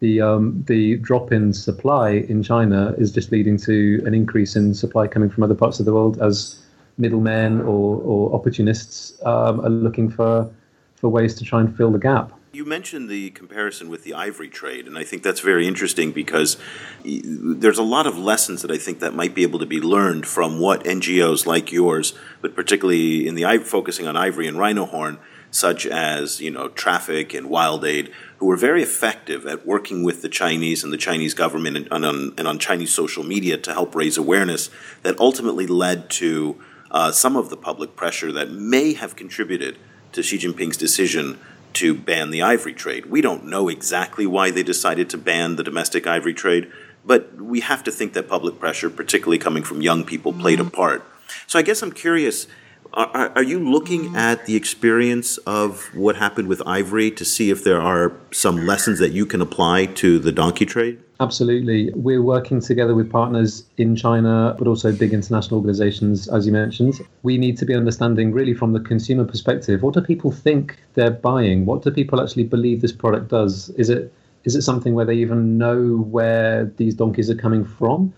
the 0.00 0.20
um, 0.20 0.64
the 0.66 0.96
drop 0.96 1.30
in 1.30 1.52
supply 1.52 2.10
in 2.28 2.42
China 2.42 2.94
is 2.98 3.12
just 3.12 3.30
leading 3.30 3.56
to 3.58 4.02
an 4.06 4.14
increase 4.14 4.56
in 4.56 4.74
supply 4.74 5.06
coming 5.06 5.30
from 5.30 5.44
other 5.44 5.54
parts 5.54 5.78
of 5.78 5.86
the 5.86 5.92
world 5.92 6.20
as 6.20 6.60
middlemen 6.98 7.60
or, 7.60 8.00
or 8.02 8.34
opportunists 8.34 9.12
um, 9.24 9.60
are 9.60 9.70
looking 9.70 10.10
for 10.10 10.50
for 10.96 11.08
ways 11.08 11.34
to 11.34 11.44
try 11.44 11.60
and 11.60 11.76
fill 11.76 11.90
the 11.90 11.98
gap. 11.98 12.32
You 12.52 12.64
mentioned 12.64 13.08
the 13.08 13.30
comparison 13.30 13.88
with 13.88 14.02
the 14.02 14.12
ivory 14.12 14.48
trade, 14.48 14.88
and 14.88 14.98
I 14.98 15.04
think 15.04 15.22
that's 15.22 15.38
very 15.38 15.68
interesting 15.68 16.10
because 16.10 16.56
there's 17.04 17.78
a 17.78 17.84
lot 17.84 18.08
of 18.08 18.18
lessons 18.18 18.62
that 18.62 18.72
I 18.72 18.76
think 18.76 18.98
that 18.98 19.14
might 19.14 19.36
be 19.36 19.44
able 19.44 19.60
to 19.60 19.66
be 19.66 19.80
learned 19.80 20.26
from 20.26 20.58
what 20.58 20.82
NGOs 20.82 21.46
like 21.46 21.70
yours, 21.70 22.12
but 22.40 22.56
particularly 22.56 23.28
in 23.28 23.36
the 23.36 23.58
focusing 23.64 24.08
on 24.08 24.16
ivory 24.16 24.48
and 24.48 24.58
rhino 24.58 24.84
horn, 24.84 25.18
such 25.52 25.86
as 25.86 26.40
you 26.40 26.50
know 26.50 26.66
Traffic 26.66 27.34
and 27.34 27.48
Wild 27.48 27.84
Aid, 27.84 28.10
who 28.38 28.46
were 28.46 28.56
very 28.56 28.82
effective 28.82 29.46
at 29.46 29.64
working 29.64 30.02
with 30.02 30.20
the 30.20 30.28
Chinese 30.28 30.82
and 30.82 30.92
the 30.92 30.96
Chinese 30.96 31.34
government 31.34 31.76
and, 31.76 32.04
on, 32.04 32.34
and 32.36 32.48
on 32.48 32.58
Chinese 32.58 32.92
social 32.92 33.22
media 33.22 33.58
to 33.58 33.72
help 33.72 33.94
raise 33.94 34.18
awareness 34.18 34.70
that 35.04 35.16
ultimately 35.20 35.68
led 35.68 36.10
to 36.10 36.60
uh, 36.90 37.12
some 37.12 37.36
of 37.36 37.48
the 37.48 37.56
public 37.56 37.94
pressure 37.94 38.32
that 38.32 38.50
may 38.50 38.94
have 38.94 39.14
contributed 39.14 39.78
to 40.10 40.20
Xi 40.20 40.36
Jinping's 40.36 40.76
decision 40.76 41.38
to 41.74 41.94
ban 41.94 42.30
the 42.30 42.42
ivory 42.42 42.74
trade. 42.74 43.06
We 43.06 43.20
don't 43.20 43.44
know 43.46 43.68
exactly 43.68 44.26
why 44.26 44.50
they 44.50 44.62
decided 44.62 45.10
to 45.10 45.18
ban 45.18 45.56
the 45.56 45.62
domestic 45.62 46.06
ivory 46.06 46.34
trade, 46.34 46.70
but 47.04 47.34
we 47.36 47.60
have 47.60 47.84
to 47.84 47.90
think 47.90 48.12
that 48.14 48.28
public 48.28 48.58
pressure, 48.58 48.90
particularly 48.90 49.38
coming 49.38 49.62
from 49.62 49.82
young 49.82 50.04
people, 50.04 50.32
played 50.32 50.60
a 50.60 50.64
mm-hmm. 50.64 50.74
part. 50.74 51.04
So 51.46 51.58
I 51.58 51.62
guess 51.62 51.82
I'm 51.82 51.92
curious. 51.92 52.46
Are, 52.92 53.32
are, 53.36 53.42
you 53.42 53.60
looking 53.60 54.16
at 54.16 54.46
the 54.46 54.56
experience 54.56 55.38
of 55.38 55.94
what 55.94 56.16
happened 56.16 56.48
with 56.48 56.60
ivory 56.66 57.12
to 57.12 57.24
see 57.24 57.50
if 57.50 57.62
there 57.62 57.80
are 57.80 58.12
some 58.32 58.66
lessons 58.66 58.98
that 58.98 59.12
you 59.12 59.26
can 59.26 59.40
apply 59.40 59.86
to 59.86 60.18
the 60.18 60.32
donkey 60.32 60.66
trade? 60.66 60.98
Absolutely. 61.20 61.92
We're 61.92 62.22
working 62.22 62.60
together 62.60 62.94
with 62.94 63.10
partners 63.12 63.64
in 63.76 63.94
China, 63.94 64.56
but 64.58 64.66
also 64.66 64.90
big 64.90 65.12
international 65.12 65.58
organizations, 65.60 66.28
as 66.28 66.46
you 66.46 66.52
mentioned. 66.52 66.98
We 67.22 67.36
need 67.36 67.58
to 67.58 67.66
be 67.66 67.74
understanding, 67.74 68.32
really, 68.32 68.54
from 68.54 68.72
the 68.72 68.80
consumer 68.80 69.26
perspective 69.26 69.82
what 69.82 69.92
do 69.92 70.00
people 70.00 70.32
think 70.32 70.78
they're 70.94 71.10
buying? 71.10 71.66
What 71.66 71.82
do 71.82 71.90
people 71.90 72.22
actually 72.22 72.44
believe 72.44 72.80
this 72.80 72.92
product 72.92 73.28
does? 73.28 73.68
Is 73.76 73.90
it 73.90 74.10
is 74.44 74.56
it 74.56 74.62
something 74.62 74.94
where 74.94 75.04
they 75.04 75.14
even 75.16 75.58
know 75.58 75.98
where 75.98 76.64
these 76.78 76.94
donkeys 76.94 77.28
are 77.28 77.34
coming 77.34 77.66
from? 77.66 78.14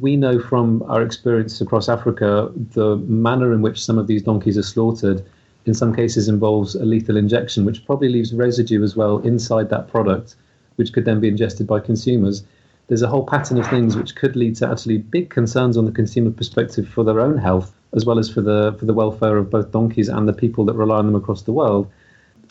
We 0.00 0.14
know 0.16 0.38
from 0.38 0.84
our 0.86 1.02
experience 1.02 1.60
across 1.60 1.88
Africa 1.88 2.52
the 2.74 2.96
manner 3.08 3.52
in 3.52 3.60
which 3.60 3.84
some 3.84 3.98
of 3.98 4.06
these 4.06 4.22
donkeys 4.22 4.56
are 4.56 4.62
slaughtered 4.62 5.24
in 5.64 5.74
some 5.74 5.92
cases 5.92 6.28
involves 6.28 6.76
a 6.76 6.84
lethal 6.84 7.16
injection, 7.16 7.64
which 7.64 7.84
probably 7.84 8.08
leaves 8.08 8.32
residue 8.32 8.84
as 8.84 8.94
well 8.94 9.18
inside 9.18 9.68
that 9.70 9.88
product 9.88 10.36
which 10.76 10.92
could 10.92 11.04
then 11.04 11.20
be 11.20 11.28
ingested 11.28 11.66
by 11.66 11.80
consumers. 11.80 12.44
There's 12.88 13.02
a 13.02 13.08
whole 13.08 13.26
pattern 13.26 13.58
of 13.58 13.66
things 13.68 13.96
which 13.96 14.14
could 14.14 14.36
lead 14.36 14.56
to 14.56 14.68
actually 14.68 14.98
big 14.98 15.28
concerns 15.28 15.76
on 15.76 15.84
the 15.84 15.92
consumer 15.92 16.30
perspective 16.30 16.88
for 16.88 17.02
their 17.02 17.20
own 17.20 17.36
health, 17.36 17.74
as 17.94 18.04
well 18.04 18.18
as 18.18 18.30
for 18.30 18.40
the 18.40 18.76
for 18.78 18.84
the 18.84 18.94
welfare 18.94 19.36
of 19.36 19.50
both 19.50 19.72
donkeys 19.72 20.08
and 20.08 20.28
the 20.28 20.32
people 20.32 20.64
that 20.66 20.74
rely 20.74 20.98
on 20.98 21.06
them 21.06 21.16
across 21.16 21.42
the 21.42 21.52
world. 21.52 21.90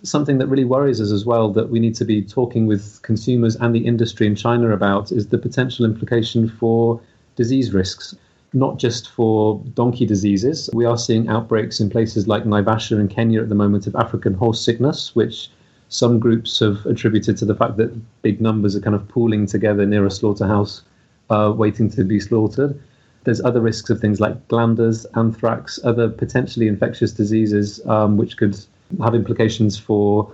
Something 0.03 0.37
that 0.39 0.47
really 0.47 0.65
worries 0.65 0.99
us 0.99 1.11
as 1.11 1.25
well 1.25 1.49
that 1.53 1.69
we 1.69 1.79
need 1.79 1.95
to 1.95 2.05
be 2.05 2.21
talking 2.21 2.67
with 2.67 3.01
consumers 3.01 3.55
and 3.55 3.73
the 3.73 3.85
industry 3.85 4.27
in 4.27 4.35
China 4.35 4.71
about 4.71 5.11
is 5.11 5.29
the 5.29 5.37
potential 5.37 5.85
implication 5.85 6.49
for 6.49 6.99
disease 7.35 7.73
risks 7.73 8.15
not 8.55 8.79
just 8.79 9.09
for 9.09 9.61
donkey 9.73 10.05
diseases. 10.05 10.69
We 10.73 10.85
are 10.85 10.97
seeing 10.97 11.27
outbreaks 11.27 11.81
in 11.81 11.89
places 11.89 12.27
like 12.27 12.45
Naivasha 12.45 12.97
in 12.99 13.09
Kenya 13.09 13.41
at 13.41 13.49
the 13.49 13.55
moment 13.55 13.85
of 13.85 13.95
African 13.95 14.33
horse 14.33 14.61
sickness, 14.63 15.13
which 15.13 15.49
some 15.95 16.19
groups 16.19 16.59
have 16.59 16.85
attributed 16.85 17.37
to 17.37 17.45
the 17.45 17.55
fact 17.55 17.77
that 17.77 18.21
big 18.21 18.41
numbers 18.41 18.75
are 18.75 18.81
kind 18.81 18.95
of 18.95 19.07
pooling 19.07 19.45
together 19.45 19.85
near 19.85 20.05
a 20.05 20.11
slaughterhouse, 20.11 20.81
uh, 21.29 21.53
waiting 21.55 21.89
to 21.91 22.03
be 22.03 22.19
slaughtered. 22.19 22.77
There's 23.23 23.41
other 23.41 23.61
risks 23.61 23.89
of 23.89 23.99
things 24.01 24.19
like 24.19 24.47
glanders, 24.49 25.05
anthrax, 25.15 25.79
other 25.83 26.09
potentially 26.09 26.67
infectious 26.67 27.11
diseases, 27.11 27.83
um, 27.87 28.17
which 28.17 28.35
could 28.35 28.59
have 29.01 29.15
implications 29.15 29.79
for 29.79 30.29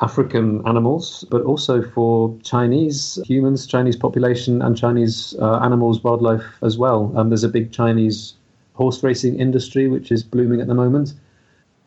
African 0.00 0.66
animals, 0.66 1.26
but 1.30 1.42
also 1.42 1.82
for 1.82 2.34
Chinese 2.42 3.18
humans, 3.26 3.66
Chinese 3.66 3.96
population, 3.96 4.62
and 4.62 4.76
Chinese 4.76 5.34
uh, 5.40 5.58
animals, 5.60 6.02
wildlife 6.02 6.58
as 6.62 6.78
well. 6.78 7.12
Um, 7.16 7.28
there's 7.28 7.44
a 7.44 7.48
big 7.48 7.70
Chinese 7.70 8.34
horse 8.72 9.02
racing 9.02 9.38
industry 9.38 9.88
which 9.88 10.10
is 10.10 10.22
blooming 10.22 10.60
at 10.60 10.66
the 10.66 10.74
moment 10.74 11.14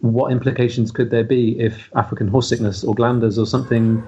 what 0.01 0.31
implications 0.31 0.91
could 0.91 1.09
there 1.09 1.23
be 1.23 1.59
if 1.59 1.89
African 1.95 2.27
horse 2.27 2.47
sickness 2.49 2.83
or 2.83 2.95
glanders 2.95 3.37
or 3.37 3.45
something 3.45 4.03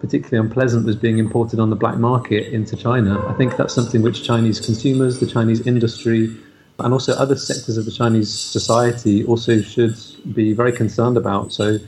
particularly 0.00 0.46
unpleasant 0.46 0.84
was 0.84 0.96
being 0.96 1.18
imported 1.18 1.60
on 1.60 1.70
the 1.70 1.76
black 1.76 1.96
market 1.96 2.52
into 2.52 2.76
China? 2.76 3.26
I 3.26 3.34
think 3.34 3.56
that's 3.56 3.74
something 3.74 4.02
which 4.02 4.24
Chinese 4.24 4.60
consumers, 4.60 5.20
the 5.20 5.26
Chinese 5.26 5.66
industry, 5.66 6.34
and 6.78 6.92
also 6.92 7.12
other 7.12 7.36
sectors 7.36 7.76
of 7.76 7.84
the 7.84 7.90
Chinese 7.90 8.32
society 8.32 9.24
also 9.24 9.60
should 9.60 9.96
be 10.34 10.52
very 10.52 10.72
concerned 10.72 11.16
about. 11.16 11.52
So 11.52 11.78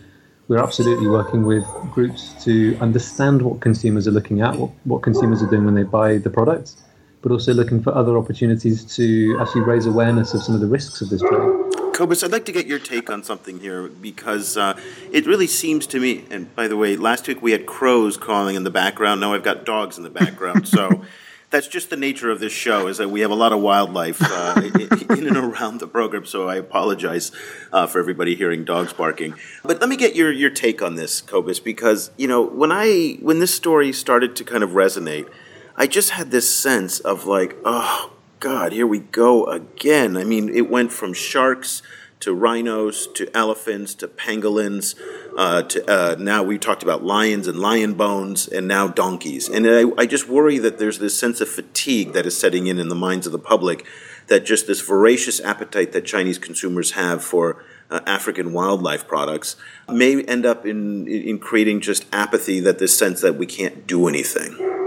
we're 0.48 0.62
absolutely 0.62 1.08
working 1.08 1.44
with 1.44 1.64
groups 1.92 2.32
to 2.44 2.76
understand 2.80 3.42
what 3.42 3.60
consumers 3.60 4.06
are 4.06 4.12
looking 4.12 4.42
at, 4.42 4.56
what, 4.56 4.70
what 4.84 5.02
consumers 5.02 5.42
are 5.42 5.50
doing 5.50 5.64
when 5.64 5.74
they 5.74 5.82
buy 5.82 6.18
the 6.18 6.30
products, 6.30 6.76
but 7.22 7.32
also 7.32 7.52
looking 7.52 7.82
for 7.82 7.94
other 7.94 8.16
opportunities 8.16 8.84
to 8.96 9.36
actually 9.40 9.62
raise 9.62 9.86
awareness 9.86 10.34
of 10.34 10.42
some 10.42 10.54
of 10.54 10.60
the 10.60 10.68
risks 10.68 11.00
of 11.00 11.08
this 11.08 11.20
trade. 11.20 11.55
Cobus, 11.96 12.22
I'd 12.22 12.30
like 12.30 12.44
to 12.44 12.52
get 12.52 12.66
your 12.66 12.78
take 12.78 13.08
on 13.08 13.22
something 13.22 13.58
here 13.58 13.88
because 13.88 14.58
uh, 14.58 14.78
it 15.10 15.26
really 15.26 15.46
seems 15.46 15.86
to 15.86 15.98
me, 15.98 16.26
and 16.30 16.54
by 16.54 16.68
the 16.68 16.76
way, 16.76 16.94
last 16.94 17.26
week 17.26 17.40
we 17.40 17.52
had 17.52 17.64
crows 17.64 18.18
calling 18.18 18.54
in 18.54 18.64
the 18.64 18.70
background. 18.70 19.22
Now 19.22 19.32
I've 19.32 19.42
got 19.42 19.64
dogs 19.64 19.96
in 19.96 20.04
the 20.04 20.10
background. 20.10 20.68
So 20.68 21.06
that's 21.50 21.66
just 21.66 21.88
the 21.88 21.96
nature 21.96 22.30
of 22.30 22.38
this 22.38 22.52
show 22.52 22.86
is 22.88 22.98
that 22.98 23.08
we 23.08 23.22
have 23.22 23.30
a 23.30 23.34
lot 23.34 23.54
of 23.54 23.62
wildlife 23.62 24.18
uh, 24.20 24.60
in 25.08 25.26
and 25.26 25.38
around 25.38 25.80
the 25.80 25.86
program. 25.86 26.26
So 26.26 26.46
I 26.46 26.56
apologize 26.56 27.32
uh, 27.72 27.86
for 27.86 27.98
everybody 27.98 28.34
hearing 28.34 28.66
dogs 28.66 28.92
barking. 28.92 29.32
But 29.62 29.80
let 29.80 29.88
me 29.88 29.96
get 29.96 30.14
your, 30.14 30.30
your 30.30 30.50
take 30.50 30.82
on 30.82 30.96
this, 30.96 31.22
Cobus, 31.22 31.60
because, 31.60 32.10
you 32.18 32.28
know, 32.28 32.42
when 32.42 32.72
I 32.72 33.16
when 33.22 33.38
this 33.38 33.54
story 33.54 33.94
started 33.94 34.36
to 34.36 34.44
kind 34.44 34.62
of 34.62 34.72
resonate, 34.72 35.30
I 35.76 35.86
just 35.86 36.10
had 36.10 36.30
this 36.30 36.54
sense 36.54 37.00
of 37.00 37.24
like, 37.24 37.56
oh, 37.64 38.12
God, 38.38 38.72
here 38.72 38.86
we 38.86 38.98
go 38.98 39.46
again. 39.46 40.16
I 40.16 40.24
mean, 40.24 40.48
it 40.50 40.68
went 40.70 40.92
from 40.92 41.14
sharks 41.14 41.82
to 42.20 42.34
rhinos 42.34 43.06
to 43.14 43.34
elephants 43.36 43.94
to 43.94 44.08
pangolins 44.08 44.94
uh, 45.36 45.62
to 45.62 45.90
uh, 45.90 46.16
now 46.18 46.42
we 46.42 46.58
talked 46.58 46.82
about 46.82 47.04
lions 47.04 47.46
and 47.46 47.58
lion 47.58 47.94
bones 47.94 48.46
and 48.48 48.66
now 48.66 48.88
donkeys. 48.88 49.48
And 49.48 49.66
I, 49.66 49.84
I 49.98 50.06
just 50.06 50.28
worry 50.28 50.58
that 50.58 50.78
there's 50.78 50.98
this 50.98 51.18
sense 51.18 51.40
of 51.40 51.48
fatigue 51.48 52.12
that 52.12 52.26
is 52.26 52.38
setting 52.38 52.66
in 52.66 52.78
in 52.78 52.88
the 52.88 52.94
minds 52.94 53.26
of 53.26 53.32
the 53.32 53.38
public 53.38 53.86
that 54.28 54.44
just 54.44 54.66
this 54.66 54.80
voracious 54.80 55.40
appetite 55.40 55.92
that 55.92 56.04
Chinese 56.04 56.38
consumers 56.38 56.92
have 56.92 57.22
for 57.22 57.64
uh, 57.90 58.00
African 58.06 58.52
wildlife 58.52 59.06
products 59.06 59.56
may 59.88 60.22
end 60.24 60.44
up 60.44 60.66
in, 60.66 61.06
in 61.06 61.38
creating 61.38 61.80
just 61.80 62.04
apathy 62.12 62.60
that 62.60 62.78
this 62.78 62.98
sense 62.98 63.20
that 63.20 63.36
we 63.36 63.46
can't 63.46 63.86
do 63.86 64.08
anything. 64.08 64.85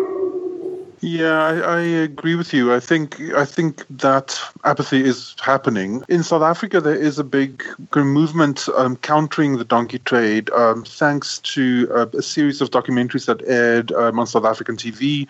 Yeah, 1.02 1.42
I, 1.44 1.78
I, 1.78 1.80
agree 1.80 2.36
with 2.36 2.54
you. 2.54 2.74
I 2.74 2.82
think 2.82 3.22
I 3.34 3.46
think 3.46 3.86
that 3.90 4.38
apathy 4.66 5.02
is 5.04 5.34
happening 5.42 6.04
in 6.10 6.24
South 6.24 6.42
Africa. 6.42 6.82
There 6.82 6.96
is 6.96 7.18
a 7.18 7.24
big 7.24 7.64
movement 7.96 8.68
um, 8.76 8.98
countering 8.98 9.58
the 9.58 9.64
donkey 9.64 10.00
trade, 10.00 10.50
um, 10.50 10.84
thanks 10.84 11.40
to 11.40 11.88
a, 11.94 12.18
a, 12.18 12.22
series 12.22 12.60
of 12.60 12.72
documentaries 12.72 13.28
that 13.28 13.42
aired 13.48 13.94
um, 13.94 14.20
on 14.20 14.28
South 14.28 14.44
African 14.44 14.76
TV, 14.76 15.26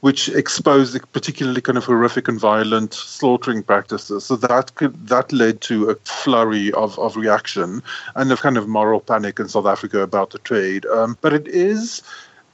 which 0.00 0.28
exposed 0.28 1.00
particularly 1.12 1.62
kind 1.62 1.78
of 1.78 1.84
horrific 1.86 2.28
and 2.28 2.38
violent 2.38 2.92
slaughtering 2.92 3.62
practices. 3.62 4.26
So 4.26 4.36
that 4.36 4.74
could, 4.74 5.08
that 5.08 5.32
led 5.32 5.62
to 5.62 5.88
a 5.88 5.94
flurry 6.04 6.70
of, 6.72 6.98
of 6.98 7.16
reaction 7.16 7.82
and 8.14 8.30
a 8.30 8.36
kind 8.36 8.58
of 8.58 8.68
moral 8.68 9.00
panic 9.00 9.40
in 9.40 9.48
South 9.48 9.64
Africa 9.64 10.00
about 10.00 10.30
the 10.30 10.38
trade. 10.40 10.84
Um, 10.84 11.16
but 11.22 11.32
it 11.32 11.48
is 11.48 12.02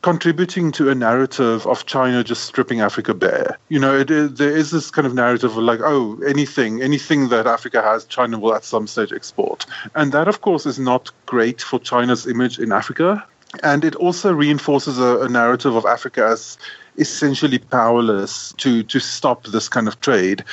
contributing 0.03 0.73
to 0.73 0.91
a 0.91 0.95
narrative 0.95 1.67
of 1.67 1.87
China 1.87 2.25
just 2.25 2.45
stripping 2.45 2.81
Africa 2.81 3.15
bare. 3.15 3.59
You 3.69 3.79
know, 3.79 3.97
it 3.97 4.11
is, 4.11 4.35
there 4.35 4.57
is 4.57 4.71
this 4.71 4.91
kind 4.91 5.07
of 5.07 5.15
narrative 5.15 5.57
of 5.57 5.63
like, 5.63 5.81
oh, 5.83 6.19
anything, 6.27 6.83
anything 6.83 7.29
that 7.29 7.47
Africa 7.47 7.83
has, 7.83 8.05
China 8.07 8.39
will 8.39 8.55
at 8.55 8.65
some 8.65 8.87
stage 8.87 9.13
export. 9.13 9.67
And 9.95 10.13
that, 10.13 10.29
of 10.29 10.41
course, 10.41 10.67
is 10.67 10.79
not 10.79 11.11
great 11.27 11.61
for 11.61 11.79
China's 11.79 12.27
image 12.27 12.59
in 12.59 12.73
Africa. 12.73 13.25
And 13.63 13.85
it 13.85 13.97
also 13.97 14.33
reinforces 14.33 14.99
a, 14.99 15.23
a 15.23 15.29
narrative 15.29 15.75
of 15.75 15.85
Africa 15.85 16.25
as 16.25 16.57
essentially 17.01 17.59
powerless 17.59 18.53
to, 18.59 18.83
to 18.85 19.01
stop 19.01 19.45
this 19.47 19.69
kind 19.69 19.89
of 19.89 20.01
trade. 20.01 20.45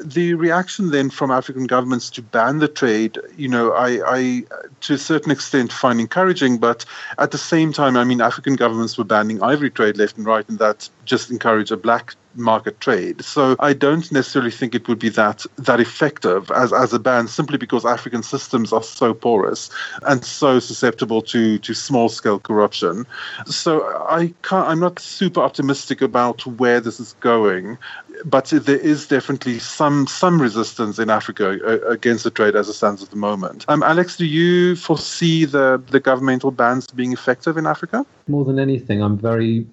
The 0.00 0.34
reaction 0.34 0.90
then 0.90 1.10
from 1.10 1.30
African 1.30 1.66
governments 1.66 2.10
to 2.10 2.22
ban 2.22 2.58
the 2.58 2.68
trade, 2.68 3.18
you 3.36 3.48
know, 3.48 3.72
I, 3.72 4.00
I 4.06 4.44
to 4.82 4.94
a 4.94 4.98
certain 4.98 5.30
extent 5.30 5.72
find 5.72 6.00
encouraging, 6.00 6.58
but 6.58 6.84
at 7.18 7.30
the 7.30 7.38
same 7.38 7.72
time, 7.72 7.96
I 7.96 8.04
mean, 8.04 8.20
African 8.20 8.56
governments 8.56 8.98
were 8.98 9.04
banning 9.04 9.42
ivory 9.42 9.70
trade 9.70 9.96
left 9.96 10.16
and 10.16 10.26
right, 10.26 10.48
and 10.48 10.58
that 10.58 10.88
just 11.04 11.30
encouraged 11.30 11.72
a 11.72 11.76
black 11.76 12.14
market 12.36 12.80
trade. 12.80 13.22
So 13.22 13.56
I 13.58 13.72
don't 13.72 14.10
necessarily 14.12 14.50
think 14.50 14.74
it 14.74 14.88
would 14.88 14.98
be 14.98 15.08
that 15.10 15.44
that 15.56 15.80
effective 15.80 16.50
as, 16.52 16.72
as 16.72 16.92
a 16.92 16.98
ban 16.98 17.28
simply 17.28 17.58
because 17.58 17.84
African 17.84 18.22
systems 18.22 18.72
are 18.72 18.82
so 18.82 19.14
porous 19.14 19.70
and 20.06 20.24
so 20.24 20.58
susceptible 20.58 21.22
to, 21.22 21.58
to 21.58 21.74
small 21.74 22.08
scale 22.08 22.38
corruption. 22.38 23.06
So 23.46 23.82
I 24.08 24.32
can't 24.42 24.68
I'm 24.68 24.80
not 24.80 24.98
super 24.98 25.40
optimistic 25.40 26.00
about 26.00 26.46
where 26.46 26.80
this 26.80 27.00
is 27.00 27.14
going. 27.20 27.78
But 28.24 28.46
there 28.46 28.76
is 28.76 29.08
definitely 29.08 29.58
some 29.58 30.06
some 30.06 30.40
resistance 30.40 30.98
in 30.98 31.10
Africa 31.10 31.58
uh, 31.64 31.90
against 31.90 32.24
the 32.24 32.30
trade 32.30 32.54
as 32.54 32.68
it 32.68 32.74
stands 32.74 33.02
at 33.02 33.10
the 33.10 33.16
moment. 33.16 33.64
Um, 33.68 33.82
Alex, 33.82 34.16
do 34.16 34.26
you 34.26 34.76
foresee 34.76 35.44
the, 35.44 35.82
the 35.90 35.98
governmental 35.98 36.50
bans 36.50 36.86
being 36.88 37.12
effective 37.12 37.56
in 37.56 37.66
Africa? 37.66 38.06
More 38.28 38.44
than 38.44 38.58
anything, 38.58 39.02
I'm 39.02 39.18
very 39.18 39.66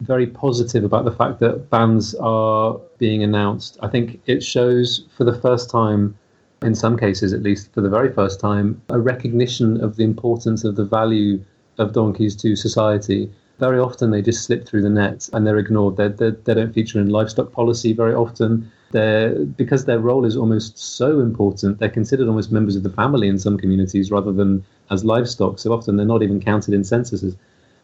very 0.00 0.26
positive 0.26 0.84
about 0.84 1.04
the 1.04 1.12
fact 1.12 1.40
that 1.40 1.70
bans 1.70 2.14
are 2.16 2.78
being 2.98 3.22
announced. 3.22 3.78
I 3.82 3.88
think 3.88 4.20
it 4.26 4.42
shows 4.42 5.06
for 5.16 5.24
the 5.24 5.34
first 5.34 5.70
time, 5.70 6.16
in 6.62 6.74
some 6.74 6.98
cases 6.98 7.32
at 7.32 7.42
least, 7.42 7.72
for 7.72 7.80
the 7.80 7.88
very 7.88 8.12
first 8.12 8.38
time, 8.40 8.80
a 8.90 9.00
recognition 9.00 9.82
of 9.82 9.96
the 9.96 10.04
importance 10.04 10.64
of 10.64 10.76
the 10.76 10.84
value 10.84 11.42
of 11.78 11.92
donkeys 11.92 12.36
to 12.36 12.56
society. 12.56 13.30
Very 13.58 13.78
often 13.78 14.10
they 14.10 14.20
just 14.20 14.44
slip 14.44 14.66
through 14.66 14.82
the 14.82 14.90
net 14.90 15.28
and 15.32 15.46
they're 15.46 15.58
ignored. 15.58 15.96
They're, 15.96 16.10
they're, 16.10 16.32
they 16.32 16.54
do 16.54 16.64
not 16.66 16.74
feature 16.74 17.00
in 17.00 17.08
livestock 17.08 17.52
policy 17.52 17.94
very 17.94 18.14
often. 18.14 18.70
They're, 18.90 19.34
because 19.44 19.86
their 19.86 19.98
role 19.98 20.26
is 20.26 20.36
almost 20.36 20.78
so 20.78 21.20
important, 21.20 21.78
they're 21.78 21.88
considered 21.88 22.28
almost 22.28 22.52
members 22.52 22.76
of 22.76 22.82
the 22.82 22.90
family 22.90 23.28
in 23.28 23.38
some 23.38 23.58
communities 23.58 24.10
rather 24.10 24.32
than 24.32 24.64
as 24.90 25.04
livestock. 25.04 25.58
So 25.58 25.72
often 25.72 25.96
they're 25.96 26.06
not 26.06 26.22
even 26.22 26.40
counted 26.40 26.74
in 26.74 26.84
censuses 26.84 27.34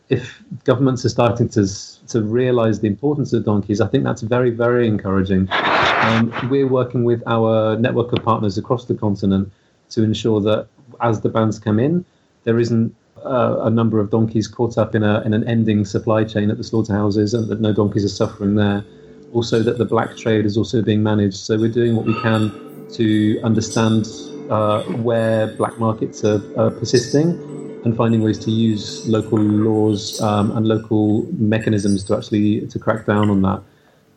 if 0.08 0.42
governments 0.64 1.04
are 1.04 1.08
starting 1.08 1.48
to 1.50 1.66
to 2.08 2.22
realise 2.22 2.80
the 2.80 2.88
importance 2.88 3.32
of 3.32 3.44
donkeys, 3.44 3.80
I 3.80 3.88
think 3.88 4.04
that's 4.04 4.22
very 4.22 4.50
very 4.50 4.86
encouraging. 4.86 5.48
Um, 5.50 6.32
we're 6.50 6.68
working 6.68 7.04
with 7.04 7.22
our 7.26 7.76
network 7.78 8.12
of 8.12 8.24
partners 8.24 8.58
across 8.58 8.84
the 8.86 8.94
continent 8.94 9.52
to 9.90 10.02
ensure 10.02 10.40
that 10.40 10.66
as 11.00 11.20
the 11.20 11.28
bans 11.28 11.58
come 11.58 11.78
in, 11.78 12.04
there 12.44 12.58
isn't 12.58 12.94
uh, 13.24 13.60
a 13.62 13.70
number 13.70 14.00
of 14.00 14.10
donkeys 14.10 14.48
caught 14.48 14.76
up 14.76 14.94
in 14.94 15.02
a 15.02 15.20
in 15.22 15.32
an 15.34 15.46
ending 15.48 15.84
supply 15.84 16.24
chain 16.24 16.50
at 16.50 16.58
the 16.58 16.64
slaughterhouses, 16.64 17.34
and 17.34 17.48
that 17.48 17.60
no 17.60 17.72
donkeys 17.72 18.04
are 18.04 18.08
suffering 18.08 18.56
there. 18.56 18.84
Also, 19.32 19.62
that 19.62 19.78
the 19.78 19.84
black 19.86 20.14
trade 20.16 20.44
is 20.44 20.58
also 20.58 20.82
being 20.82 21.02
managed. 21.02 21.38
So 21.38 21.58
we're 21.58 21.72
doing 21.72 21.96
what 21.96 22.04
we 22.04 22.20
can 22.20 22.50
to 22.92 23.40
understand 23.42 24.06
uh, 24.50 24.82
where 24.82 25.46
black 25.56 25.78
markets 25.78 26.22
are, 26.22 26.42
are 26.60 26.70
persisting 26.70 27.51
and 27.84 27.96
finding 27.96 28.22
ways 28.22 28.38
to 28.38 28.50
use 28.50 29.06
local 29.08 29.38
laws 29.38 30.20
um, 30.20 30.56
and 30.56 30.66
local 30.66 31.26
mechanisms 31.32 32.04
to 32.04 32.16
actually 32.16 32.66
to 32.68 32.78
crack 32.78 33.06
down 33.06 33.28
on 33.28 33.42
that. 33.42 33.62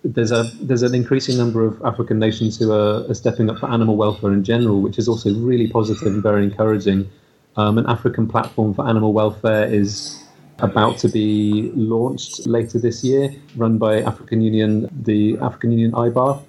There's 0.03 0.31
a 0.31 0.43
there's 0.61 0.83
an 0.83 0.93
increasing 0.93 1.37
number 1.37 1.65
of 1.65 1.81
African 1.83 2.19
nations 2.19 2.59
who 2.59 2.71
are, 2.71 3.09
are 3.09 3.13
stepping 3.13 3.49
up 3.49 3.57
for 3.59 3.69
animal 3.71 3.97
welfare 3.97 4.31
in 4.31 4.43
general, 4.43 4.81
which 4.81 4.99
is 4.99 5.07
also 5.07 5.33
really 5.33 5.67
positive 5.67 6.13
and 6.13 6.21
very 6.21 6.43
encouraging. 6.43 7.09
Um, 7.57 7.77
an 7.77 7.87
African 7.87 8.27
platform 8.27 8.73
for 8.73 8.87
animal 8.87 9.13
welfare 9.13 9.65
is 9.65 10.21
about 10.59 10.97
to 10.99 11.09
be 11.09 11.71
launched 11.73 12.45
later 12.45 12.79
this 12.79 13.03
year, 13.03 13.33
run 13.55 13.77
by 13.77 14.01
African 14.01 14.41
Union, 14.41 14.89
the 15.03 15.37
African 15.39 15.71
Union 15.71 15.91
IBAR. 15.91 16.43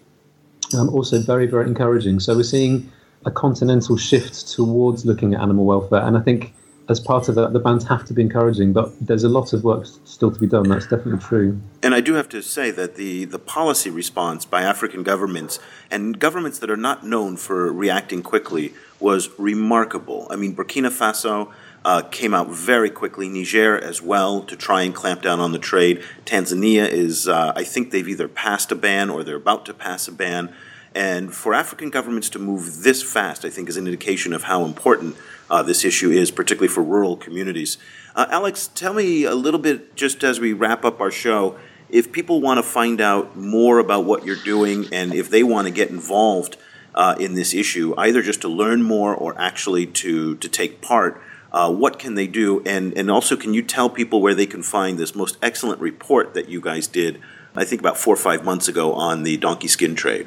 Um, 0.77 0.89
also 0.91 1.21
very 1.23 1.47
very 1.47 1.67
encouraging. 1.67 2.21
So 2.21 2.37
we're 2.37 2.43
seeing 2.43 2.91
a 3.25 3.31
continental 3.31 3.97
shift 3.97 4.49
towards 4.49 5.07
looking 5.07 5.33
at 5.33 5.41
animal 5.41 5.65
welfare, 5.65 6.03
and 6.03 6.19
I 6.19 6.21
think 6.21 6.53
as 6.89 7.01
part 7.01 7.29
of 7.29 7.35
that, 7.35 7.53
the 7.53 7.59
bans 7.59 7.85
have 7.89 8.05
to 8.05 8.13
be 8.13 8.23
encouraging, 8.23 8.73
but 8.73 8.93
there's 9.05 9.25
a 9.25 9.29
lot 9.29 9.53
of 9.53 9.65
work 9.65 9.87
still 10.05 10.31
to 10.31 10.39
be 10.39 10.47
done. 10.47 10.69
That's 10.69 10.87
definitely 10.87 11.19
true. 11.19 11.61
And 11.83 11.95
I 11.95 12.01
do 12.01 12.15
have 12.15 12.29
to 12.31 12.43
say 12.43 12.71
that 12.71 12.95
the, 12.95 13.25
the 13.25 13.41
policy 13.41 13.91
response 13.91 14.45
by 14.45 14.63
African 14.63 15.03
governments 15.03 15.59
and 15.91 16.19
governments 16.19 16.59
that 16.61 16.71
are 16.71 16.77
not 16.77 17.05
known 17.05 17.37
for 17.37 17.73
reacting 17.73 18.23
quickly 18.23 18.73
was 19.01 19.29
remarkable. 19.39 20.29
I 20.31 20.37
mean, 20.37 20.55
Burkina 20.55 20.91
Faso 20.91 21.53
uh, 21.85 22.03
came 22.03 22.35
out 22.35 22.51
very 22.51 22.91
quickly, 22.91 23.29
Niger 23.29 23.79
as 23.79 24.01
well, 24.01 24.43
to 24.43 24.57
try 24.57 24.83
and 24.83 24.95
clamp 24.95 25.23
down 25.23 25.41
on 25.41 25.53
the 25.53 25.59
trade. 25.59 26.03
Tanzania 26.25 26.89
is, 26.89 27.27
uh, 27.27 27.53
I 27.57 27.65
think 27.65 27.91
they've 27.91 28.09
either 28.09 28.29
passed 28.29 28.71
a 28.71 28.77
ban 28.77 29.11
or 29.11 29.25
they're 29.25 29.37
about 29.37 29.67
to 29.67 29.75
pass 29.75 30.07
a 30.07 30.13
ban. 30.13 30.55
And 30.95 31.35
for 31.35 31.53
African 31.53 31.91
governments 31.91 32.31
to 32.31 32.39
move 32.39 32.83
this 32.83 33.03
fast, 33.03 33.45
I 33.45 33.51
think, 33.51 33.69
is 33.69 33.77
an 33.77 33.87
indication 33.87 34.33
of 34.33 34.45
how 34.45 34.65
important 34.65 35.17
uh, 35.51 35.63
this 35.63 35.85
issue 35.85 36.11
is, 36.11 36.31
particularly 36.31 36.73
for 36.73 36.83
rural 36.83 37.17
communities. 37.17 37.79
Uh, 38.15 38.27
Alex, 38.31 38.69
tell 38.75 38.95
me 38.95 39.25
a 39.25 39.35
little 39.35 39.61
bit, 39.61 39.95
just 39.95 40.25
as 40.25 40.41
we 40.41 40.53
wrap 40.53 40.85
up 40.85 41.01
our 41.01 41.11
show, 41.11 41.57
if 41.89 42.13
people 42.13 42.41
want 42.41 42.59
to 42.59 42.63
find 42.63 43.01
out 43.01 43.37
more 43.37 43.79
about 43.79 44.05
what 44.05 44.25
you're 44.25 44.37
doing 44.37 44.87
and 44.93 45.15
if 45.15 45.31
they 45.31 45.43
want 45.43 45.69
to 45.69 45.73
get 45.73 45.91
involved 45.91 46.57
uh, 46.95 47.15
in 47.21 47.35
this 47.35 47.55
issue, 47.55 47.95
either 47.97 48.23
just 48.23 48.41
to 48.41 48.49
learn 48.49 48.83
more 48.83 49.15
or 49.15 49.39
actually 49.41 49.87
to, 49.87 50.35
to 50.37 50.49
take 50.49 50.81
part, 50.81 51.23
uh, 51.53 51.73
what 51.73 51.99
can 51.99 52.15
they 52.15 52.27
do? 52.27 52.63
And, 52.67 52.93
and 52.99 53.11
also, 53.11 53.37
can 53.37 53.55
you 53.55 53.63
tell 53.63 53.89
people 53.89 54.21
where 54.21 54.35
they 54.35 54.47
can 54.47 54.63
find 54.63 54.99
this 54.99 55.15
most 55.15 55.37
excellent 55.43 55.81
report 55.81 56.35
that 56.35 56.49
you 56.49 56.61
guys 56.61 56.87
did, 56.87 57.21
I 57.55 57.65
think 57.65 57.81
about 57.81 57.97
four 57.97 58.15
or 58.15 58.19
five 58.19 58.45
months 58.45 58.69
ago, 58.69 58.93
on 58.95 59.23
the 59.23 59.37
donkey 59.37 59.69
skin 59.69 59.95
trade? 59.95 60.27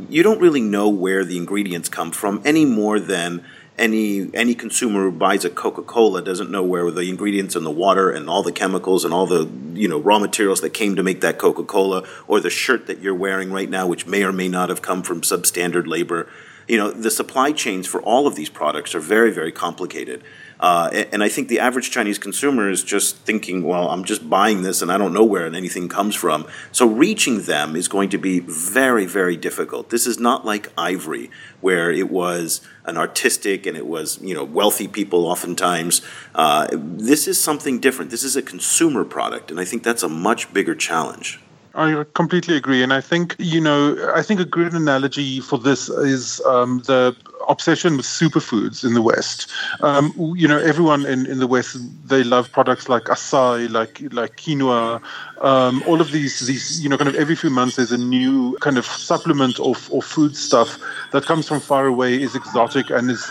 you 0.09 0.23
don't 0.23 0.39
really 0.39 0.61
know 0.61 0.89
where 0.89 1.23
the 1.23 1.37
ingredients 1.37 1.89
come 1.89 2.11
from 2.11 2.41
any 2.45 2.65
more 2.65 2.99
than 2.99 3.43
any 3.81 4.29
any 4.35 4.53
consumer 4.53 5.01
who 5.01 5.11
buys 5.11 5.43
a 5.43 5.49
Coca-Cola 5.49 6.21
doesn't 6.21 6.51
know 6.51 6.63
where 6.63 6.89
the 6.91 7.09
ingredients 7.09 7.55
and 7.55 7.65
the 7.65 7.71
water 7.71 8.11
and 8.11 8.29
all 8.29 8.43
the 8.43 8.51
chemicals 8.51 9.03
and 9.03 9.13
all 9.13 9.25
the 9.25 9.49
you 9.73 9.87
know 9.87 9.99
raw 9.99 10.19
materials 10.19 10.61
that 10.61 10.69
came 10.69 10.95
to 10.95 11.03
make 11.03 11.21
that 11.21 11.39
Coca-Cola 11.39 12.07
or 12.27 12.39
the 12.39 12.51
shirt 12.51 12.85
that 12.85 12.99
you're 12.99 13.15
wearing 13.15 13.51
right 13.51 13.69
now 13.69 13.87
which 13.87 14.05
may 14.05 14.23
or 14.23 14.31
may 14.31 14.47
not 14.47 14.69
have 14.69 14.81
come 14.81 15.01
from 15.01 15.21
substandard 15.21 15.87
labor. 15.87 16.29
You 16.67 16.77
know 16.77 16.91
the 16.91 17.11
supply 17.11 17.51
chains 17.51 17.87
for 17.87 18.01
all 18.03 18.27
of 18.27 18.35
these 18.35 18.49
products 18.49 18.93
are 18.93 18.99
very 18.99 19.31
very 19.31 19.51
complicated 19.51 20.23
uh, 20.61 21.05
and 21.11 21.23
I 21.23 21.29
think 21.29 21.47
the 21.47 21.59
average 21.59 21.89
Chinese 21.89 22.19
consumer 22.19 22.69
is 22.69 22.83
just 22.83 23.17
thinking, 23.17 23.63
well, 23.63 23.89
I'm 23.89 24.03
just 24.03 24.29
buying 24.29 24.61
this 24.61 24.81
and 24.81 24.91
I 24.91 24.97
don't 24.99 25.13
know 25.13 25.23
where 25.23 25.47
anything 25.47 25.89
comes 25.89 26.15
from. 26.15 26.47
So 26.71 26.85
reaching 26.85 27.41
them 27.43 27.75
is 27.75 27.87
going 27.87 28.09
to 28.09 28.19
be 28.19 28.39
very, 28.41 29.07
very 29.07 29.35
difficult. 29.35 29.89
This 29.89 30.05
is 30.05 30.19
not 30.19 30.45
like 30.45 30.71
ivory, 30.77 31.31
where 31.61 31.91
it 31.91 32.11
was 32.11 32.61
an 32.85 32.95
artistic 32.97 33.65
and 33.65 33.75
it 33.75 33.87
was, 33.87 34.21
you 34.21 34.35
know, 34.35 34.43
wealthy 34.43 34.87
people 34.87 35.25
oftentimes. 35.25 36.03
Uh, 36.35 36.67
this 36.71 37.27
is 37.27 37.39
something 37.39 37.79
different. 37.79 38.11
This 38.11 38.23
is 38.23 38.35
a 38.35 38.41
consumer 38.43 39.03
product, 39.03 39.49
and 39.49 39.59
I 39.59 39.65
think 39.65 39.81
that's 39.81 40.03
a 40.03 40.09
much 40.09 40.53
bigger 40.53 40.75
challenge. 40.75 41.39
I 41.73 42.03
completely 42.13 42.57
agree, 42.57 42.83
and 42.83 42.93
I 42.93 42.99
think 42.99 43.35
you 43.39 43.61
know 43.61 44.11
I 44.13 44.21
think 44.21 44.41
a 44.41 44.45
good 44.45 44.73
analogy 44.73 45.39
for 45.39 45.57
this 45.57 45.87
is 45.87 46.41
um, 46.41 46.79
the 46.85 47.15
obsession 47.47 47.97
with 47.97 48.05
superfoods 48.05 48.83
in 48.83 48.93
the 48.93 49.01
West. 49.01 49.49
Um, 49.81 50.13
you 50.35 50.47
know, 50.47 50.59
everyone 50.59 51.05
in, 51.05 51.25
in 51.25 51.39
the 51.39 51.47
West 51.47 51.77
they 52.07 52.23
love 52.23 52.51
products 52.51 52.89
like 52.89 53.03
acai, 53.03 53.69
like 53.69 54.01
like 54.11 54.37
quinoa, 54.37 55.01
um, 55.41 55.83
all 55.87 56.01
of 56.01 56.11
these 56.11 56.39
these 56.41 56.81
you 56.83 56.89
know 56.89 56.97
kind 56.97 57.09
of 57.09 57.15
every 57.15 57.35
few 57.35 57.49
months 57.49 57.75
there's 57.75 57.91
a 57.91 57.97
new 57.97 58.57
kind 58.61 58.77
of 58.77 58.85
supplement 58.85 59.59
or, 59.59 59.75
or 59.89 60.01
food 60.01 60.35
stuff 60.35 60.77
that 61.11 61.25
comes 61.25 61.47
from 61.47 61.59
far 61.59 61.87
away 61.87 62.21
is 62.21 62.35
exotic 62.35 62.89
and 62.89 63.09
is, 63.09 63.27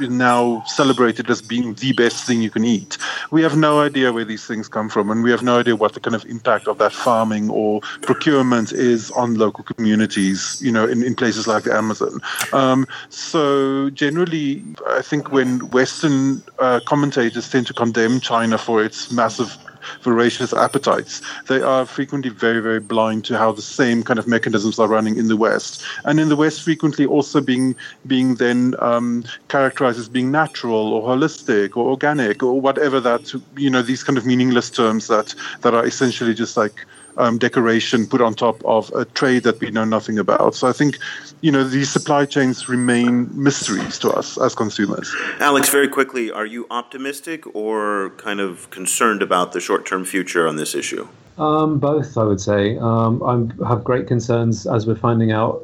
is 0.00 0.10
now 0.10 0.62
celebrated 0.66 1.30
as 1.30 1.40
being 1.40 1.74
the 1.74 1.92
best 1.92 2.26
thing 2.26 2.42
you 2.42 2.50
can 2.50 2.64
eat 2.64 2.98
we 3.34 3.42
have 3.42 3.56
no 3.56 3.80
idea 3.80 4.12
where 4.12 4.24
these 4.24 4.46
things 4.46 4.68
come 4.68 4.88
from 4.88 5.10
and 5.10 5.24
we 5.24 5.30
have 5.32 5.42
no 5.42 5.58
idea 5.58 5.74
what 5.74 5.92
the 5.94 5.98
kind 5.98 6.14
of 6.14 6.24
impact 6.26 6.68
of 6.68 6.78
that 6.78 6.92
farming 6.92 7.50
or 7.50 7.80
procurement 8.02 8.70
is 8.70 9.10
on 9.10 9.34
local 9.34 9.64
communities 9.64 10.62
you 10.62 10.70
know 10.70 10.86
in, 10.86 11.02
in 11.02 11.16
places 11.16 11.48
like 11.48 11.64
the 11.64 11.74
amazon. 11.74 12.20
Um, 12.52 12.86
so 13.08 13.90
generally 13.90 14.62
i 14.86 15.02
think 15.02 15.32
when 15.32 15.68
western 15.70 16.44
uh, 16.60 16.78
commentators 16.86 17.50
tend 17.50 17.66
to 17.66 17.74
condemn 17.74 18.20
china 18.20 18.56
for 18.56 18.84
its 18.84 19.10
massive 19.10 19.58
voracious 20.02 20.52
appetites, 20.52 21.20
they 21.48 21.60
are 21.60 21.86
frequently 21.86 22.30
very, 22.30 22.60
very 22.60 22.80
blind 22.80 23.24
to 23.26 23.38
how 23.38 23.52
the 23.52 23.62
same 23.62 24.02
kind 24.02 24.18
of 24.18 24.26
mechanisms 24.26 24.78
are 24.78 24.88
running 24.88 25.16
in 25.16 25.28
the 25.28 25.36
West. 25.36 25.84
And 26.04 26.20
in 26.20 26.28
the 26.28 26.36
West, 26.36 26.62
frequently 26.62 27.06
also 27.06 27.40
being 27.40 27.74
being 28.06 28.36
then 28.36 28.74
um, 28.80 29.24
characterized 29.48 29.98
as 29.98 30.08
being 30.08 30.30
natural 30.30 30.92
or 30.92 31.02
holistic 31.02 31.76
or 31.76 31.90
organic 31.90 32.42
or 32.42 32.60
whatever 32.60 33.00
that 33.00 33.32
you 33.56 33.70
know 33.70 33.82
these 33.82 34.02
kind 34.02 34.18
of 34.18 34.26
meaningless 34.26 34.70
terms 34.70 35.06
that 35.08 35.34
that 35.60 35.74
are 35.74 35.86
essentially 35.86 36.34
just 36.34 36.56
like 36.56 36.86
um, 37.16 37.38
decoration 37.38 38.06
put 38.06 38.20
on 38.20 38.34
top 38.34 38.64
of 38.64 38.90
a 38.92 39.04
trade 39.04 39.42
that 39.44 39.60
we 39.60 39.70
know 39.70 39.84
nothing 39.84 40.18
about. 40.18 40.54
So 40.54 40.68
I 40.68 40.72
think, 40.72 40.98
you 41.40 41.50
know, 41.50 41.64
these 41.64 41.90
supply 41.90 42.26
chains 42.26 42.68
remain 42.68 43.28
mysteries 43.32 43.98
to 44.00 44.10
us 44.10 44.38
as 44.38 44.54
consumers. 44.54 45.14
Alex, 45.40 45.68
very 45.68 45.88
quickly, 45.88 46.30
are 46.30 46.46
you 46.46 46.66
optimistic 46.70 47.46
or 47.54 48.10
kind 48.16 48.40
of 48.40 48.70
concerned 48.70 49.22
about 49.22 49.52
the 49.52 49.60
short 49.60 49.86
term 49.86 50.04
future 50.04 50.46
on 50.46 50.56
this 50.56 50.74
issue? 50.74 51.06
Um, 51.36 51.80
both, 51.80 52.16
I 52.16 52.22
would 52.22 52.40
say. 52.40 52.78
Um, 52.78 53.22
I 53.22 53.68
have 53.68 53.82
great 53.82 54.06
concerns 54.06 54.66
as 54.66 54.86
we're 54.86 54.94
finding 54.94 55.32
out 55.32 55.62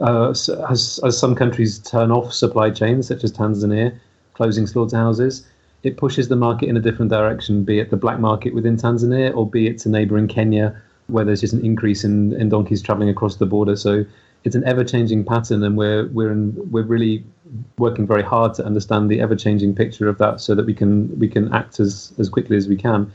uh, 0.00 0.30
as, 0.30 0.98
as 1.04 1.18
some 1.18 1.34
countries 1.34 1.78
turn 1.78 2.10
off 2.10 2.32
supply 2.32 2.70
chains, 2.70 3.08
such 3.08 3.22
as 3.22 3.30
Tanzania, 3.30 3.98
closing 4.32 4.66
slaughterhouses 4.66 5.46
it 5.82 5.96
pushes 5.96 6.28
the 6.28 6.36
market 6.36 6.68
in 6.68 6.76
a 6.76 6.80
different 6.80 7.10
direction, 7.10 7.64
be 7.64 7.78
it 7.78 7.90
the 7.90 7.96
black 7.96 8.20
market 8.20 8.54
within 8.54 8.76
Tanzania 8.76 9.34
or 9.34 9.48
be 9.48 9.66
it 9.66 9.78
to 9.80 9.88
neighboring 9.88 10.28
Kenya, 10.28 10.80
where 11.10 11.24
there's 11.24 11.40
just 11.40 11.52
an 11.52 11.64
increase 11.64 12.04
in, 12.04 12.32
in 12.40 12.48
donkeys 12.48 12.82
traveling 12.82 13.08
across 13.08 13.36
the 13.36 13.46
border. 13.46 13.76
So 13.76 14.04
it's 14.44 14.56
an 14.56 14.64
ever-changing 14.64 15.24
pattern, 15.24 15.62
and 15.62 15.76
we're 15.76 16.06
we're 16.08 16.32
in, 16.32 16.54
we're 16.70 16.84
really 16.84 17.22
working 17.78 18.06
very 18.06 18.22
hard 18.22 18.54
to 18.54 18.64
understand 18.64 19.10
the 19.10 19.20
ever-changing 19.20 19.74
picture 19.74 20.08
of 20.08 20.16
that, 20.18 20.40
so 20.40 20.54
that 20.54 20.64
we 20.64 20.74
can 20.74 21.18
we 21.18 21.28
can 21.28 21.52
act 21.52 21.80
as 21.80 22.12
as 22.18 22.28
quickly 22.28 22.56
as 22.56 22.66
we 22.66 22.76
can. 22.76 23.12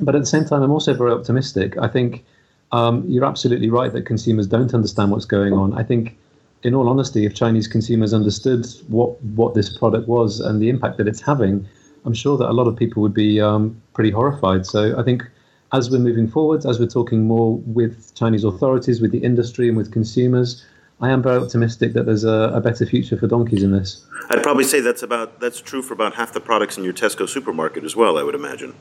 But 0.00 0.14
at 0.14 0.20
the 0.20 0.26
same 0.26 0.44
time, 0.44 0.62
I'm 0.62 0.70
also 0.70 0.94
very 0.94 1.10
optimistic. 1.10 1.76
I 1.78 1.88
think 1.88 2.24
um, 2.70 3.04
you're 3.08 3.24
absolutely 3.24 3.70
right 3.70 3.92
that 3.92 4.06
consumers 4.06 4.46
don't 4.46 4.72
understand 4.72 5.10
what's 5.10 5.26
going 5.26 5.52
on. 5.52 5.74
I 5.74 5.82
think, 5.82 6.16
in 6.62 6.74
all 6.74 6.88
honesty, 6.88 7.26
if 7.26 7.34
Chinese 7.34 7.66
consumers 7.66 8.14
understood 8.14 8.64
what 8.88 9.20
what 9.22 9.54
this 9.54 9.76
product 9.76 10.06
was 10.06 10.40
and 10.40 10.62
the 10.62 10.68
impact 10.68 10.96
that 10.98 11.08
it's 11.08 11.20
having, 11.20 11.66
I'm 12.04 12.14
sure 12.14 12.36
that 12.38 12.48
a 12.48 12.52
lot 12.52 12.66
of 12.68 12.76
people 12.76 13.02
would 13.02 13.14
be 13.14 13.40
um, 13.40 13.80
pretty 13.94 14.10
horrified. 14.10 14.64
So 14.64 14.98
I 14.98 15.02
think 15.02 15.24
as 15.72 15.90
we're 15.90 15.98
moving 15.98 16.28
forward, 16.28 16.66
as 16.66 16.78
we're 16.78 16.86
talking 16.86 17.26
more 17.26 17.56
with 17.58 18.14
Chinese 18.14 18.44
authorities, 18.44 19.00
with 19.00 19.10
the 19.10 19.18
industry, 19.18 19.68
and 19.68 19.76
with 19.76 19.90
consumers, 19.90 20.64
I 21.00 21.10
am 21.10 21.22
very 21.22 21.40
optimistic 21.40 21.94
that 21.94 22.06
there's 22.06 22.24
a, 22.24 22.52
a, 22.54 22.60
better 22.60 22.86
future 22.86 23.16
for 23.16 23.26
donkeys 23.26 23.62
in 23.62 23.72
this. 23.72 24.04
I'd 24.30 24.42
probably 24.42 24.64
say 24.64 24.80
that's 24.80 25.02
about 25.02 25.40
that's 25.40 25.60
true 25.60 25.82
for 25.82 25.94
about 25.94 26.14
half 26.14 26.32
the 26.32 26.40
products 26.40 26.78
in 26.78 26.84
your 26.84 26.92
Tesco 26.92 27.28
supermarket 27.28 27.82
as 27.84 27.96
well. 27.96 28.18
I 28.18 28.22
would 28.22 28.36
imagine. 28.36 28.74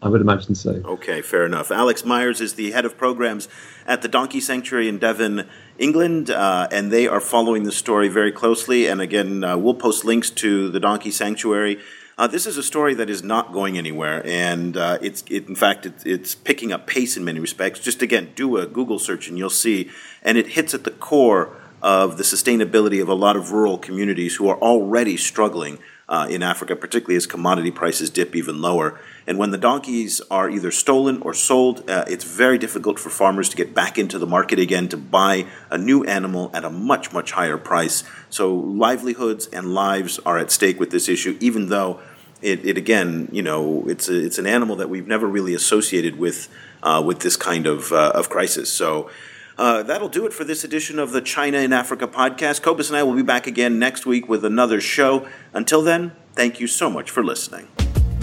I 0.00 0.08
would 0.08 0.20
imagine 0.20 0.54
so. 0.54 0.82
Okay, 0.84 1.22
fair 1.22 1.46
enough. 1.46 1.70
Alex 1.70 2.02
Mayers 2.02 2.40
is 2.40 2.54
the 2.54 2.72
head 2.72 2.84
of 2.84 2.96
programs 2.96 3.48
at 3.86 4.02
the 4.02 4.08
Donkey 4.08 4.38
Sanctuary 4.38 4.86
in 4.86 4.98
Devon, 4.98 5.48
England, 5.78 6.30
uh, 6.30 6.68
and 6.70 6.92
they 6.92 7.08
are 7.08 7.20
following 7.20 7.62
the 7.64 7.72
story 7.72 8.08
very 8.08 8.30
closely. 8.30 8.86
And 8.86 9.00
again, 9.00 9.42
uh, 9.42 9.56
we'll 9.56 9.74
post 9.74 10.04
links 10.04 10.28
to 10.30 10.70
the 10.70 10.80
Donkey 10.80 11.10
Sanctuary 11.10 11.80
uh, 12.16 12.26
this 12.26 12.46
is 12.46 12.56
a 12.56 12.62
story 12.62 12.94
that 12.94 13.10
is 13.10 13.22
not 13.22 13.52
going 13.52 13.76
anywhere, 13.76 14.22
and 14.24 14.76
uh, 14.76 14.98
it's 15.02 15.24
it, 15.28 15.48
in 15.48 15.56
fact 15.56 15.86
it, 15.86 15.94
it's 16.04 16.34
picking 16.34 16.72
up 16.72 16.86
pace 16.86 17.16
in 17.16 17.24
many 17.24 17.40
respects. 17.40 17.80
Just 17.80 18.02
again, 18.02 18.32
do 18.34 18.56
a 18.56 18.66
Google 18.66 18.98
search 18.98 19.28
and 19.28 19.36
you'll 19.36 19.50
see, 19.50 19.90
and 20.22 20.38
it 20.38 20.48
hits 20.48 20.74
at 20.74 20.84
the 20.84 20.90
core 20.90 21.56
of 21.82 22.16
the 22.16 22.22
sustainability 22.22 23.02
of 23.02 23.08
a 23.08 23.14
lot 23.14 23.36
of 23.36 23.52
rural 23.52 23.76
communities 23.76 24.36
who 24.36 24.48
are 24.48 24.56
already 24.58 25.16
struggling 25.16 25.78
uh, 26.08 26.26
in 26.30 26.42
Africa, 26.42 26.76
particularly 26.76 27.16
as 27.16 27.26
commodity 27.26 27.70
prices 27.70 28.10
dip 28.10 28.34
even 28.34 28.60
lower. 28.60 28.98
And 29.26 29.38
when 29.38 29.50
the 29.50 29.58
donkeys 29.58 30.20
are 30.30 30.50
either 30.50 30.70
stolen 30.70 31.22
or 31.22 31.32
sold, 31.32 31.88
uh, 31.88 32.04
it's 32.06 32.24
very 32.24 32.58
difficult 32.58 32.98
for 32.98 33.10
farmers 33.10 33.48
to 33.50 33.56
get 33.56 33.74
back 33.74 33.98
into 33.98 34.18
the 34.18 34.26
market 34.26 34.58
again 34.58 34.88
to 34.88 34.96
buy 34.96 35.46
a 35.70 35.78
new 35.78 36.04
animal 36.04 36.50
at 36.52 36.64
a 36.64 36.70
much, 36.70 37.12
much 37.12 37.32
higher 37.32 37.56
price. 37.56 38.04
So 38.28 38.54
livelihoods 38.54 39.46
and 39.46 39.74
lives 39.74 40.18
are 40.26 40.38
at 40.38 40.50
stake 40.50 40.78
with 40.78 40.90
this 40.90 41.08
issue, 41.08 41.38
even 41.40 41.68
though 41.68 42.00
it, 42.42 42.64
it 42.66 42.76
again, 42.76 43.28
you 43.32 43.42
know, 43.42 43.84
it's 43.86 44.08
a, 44.08 44.24
it's 44.24 44.38
an 44.38 44.46
animal 44.46 44.76
that 44.76 44.90
we've 44.90 45.06
never 45.06 45.26
really 45.26 45.54
associated 45.54 46.18
with 46.18 46.48
uh, 46.82 47.02
with 47.04 47.20
this 47.20 47.36
kind 47.36 47.66
of 47.66 47.92
uh, 47.92 48.12
of 48.14 48.28
crisis. 48.28 48.70
So. 48.70 49.10
Uh, 49.56 49.84
that'll 49.84 50.08
do 50.08 50.26
it 50.26 50.32
for 50.32 50.42
this 50.42 50.64
edition 50.64 50.98
of 50.98 51.12
the 51.12 51.20
China 51.20 51.58
in 51.58 51.72
Africa 51.72 52.08
podcast. 52.08 52.60
Cobus 52.60 52.88
and 52.88 52.96
I 52.96 53.04
will 53.04 53.14
be 53.14 53.22
back 53.22 53.46
again 53.46 53.78
next 53.78 54.04
week 54.04 54.28
with 54.28 54.44
another 54.44 54.80
show. 54.80 55.28
Until 55.52 55.80
then, 55.80 56.10
thank 56.32 56.58
you 56.58 56.66
so 56.66 56.90
much 56.90 57.08
for 57.08 57.22
listening. 57.22 57.68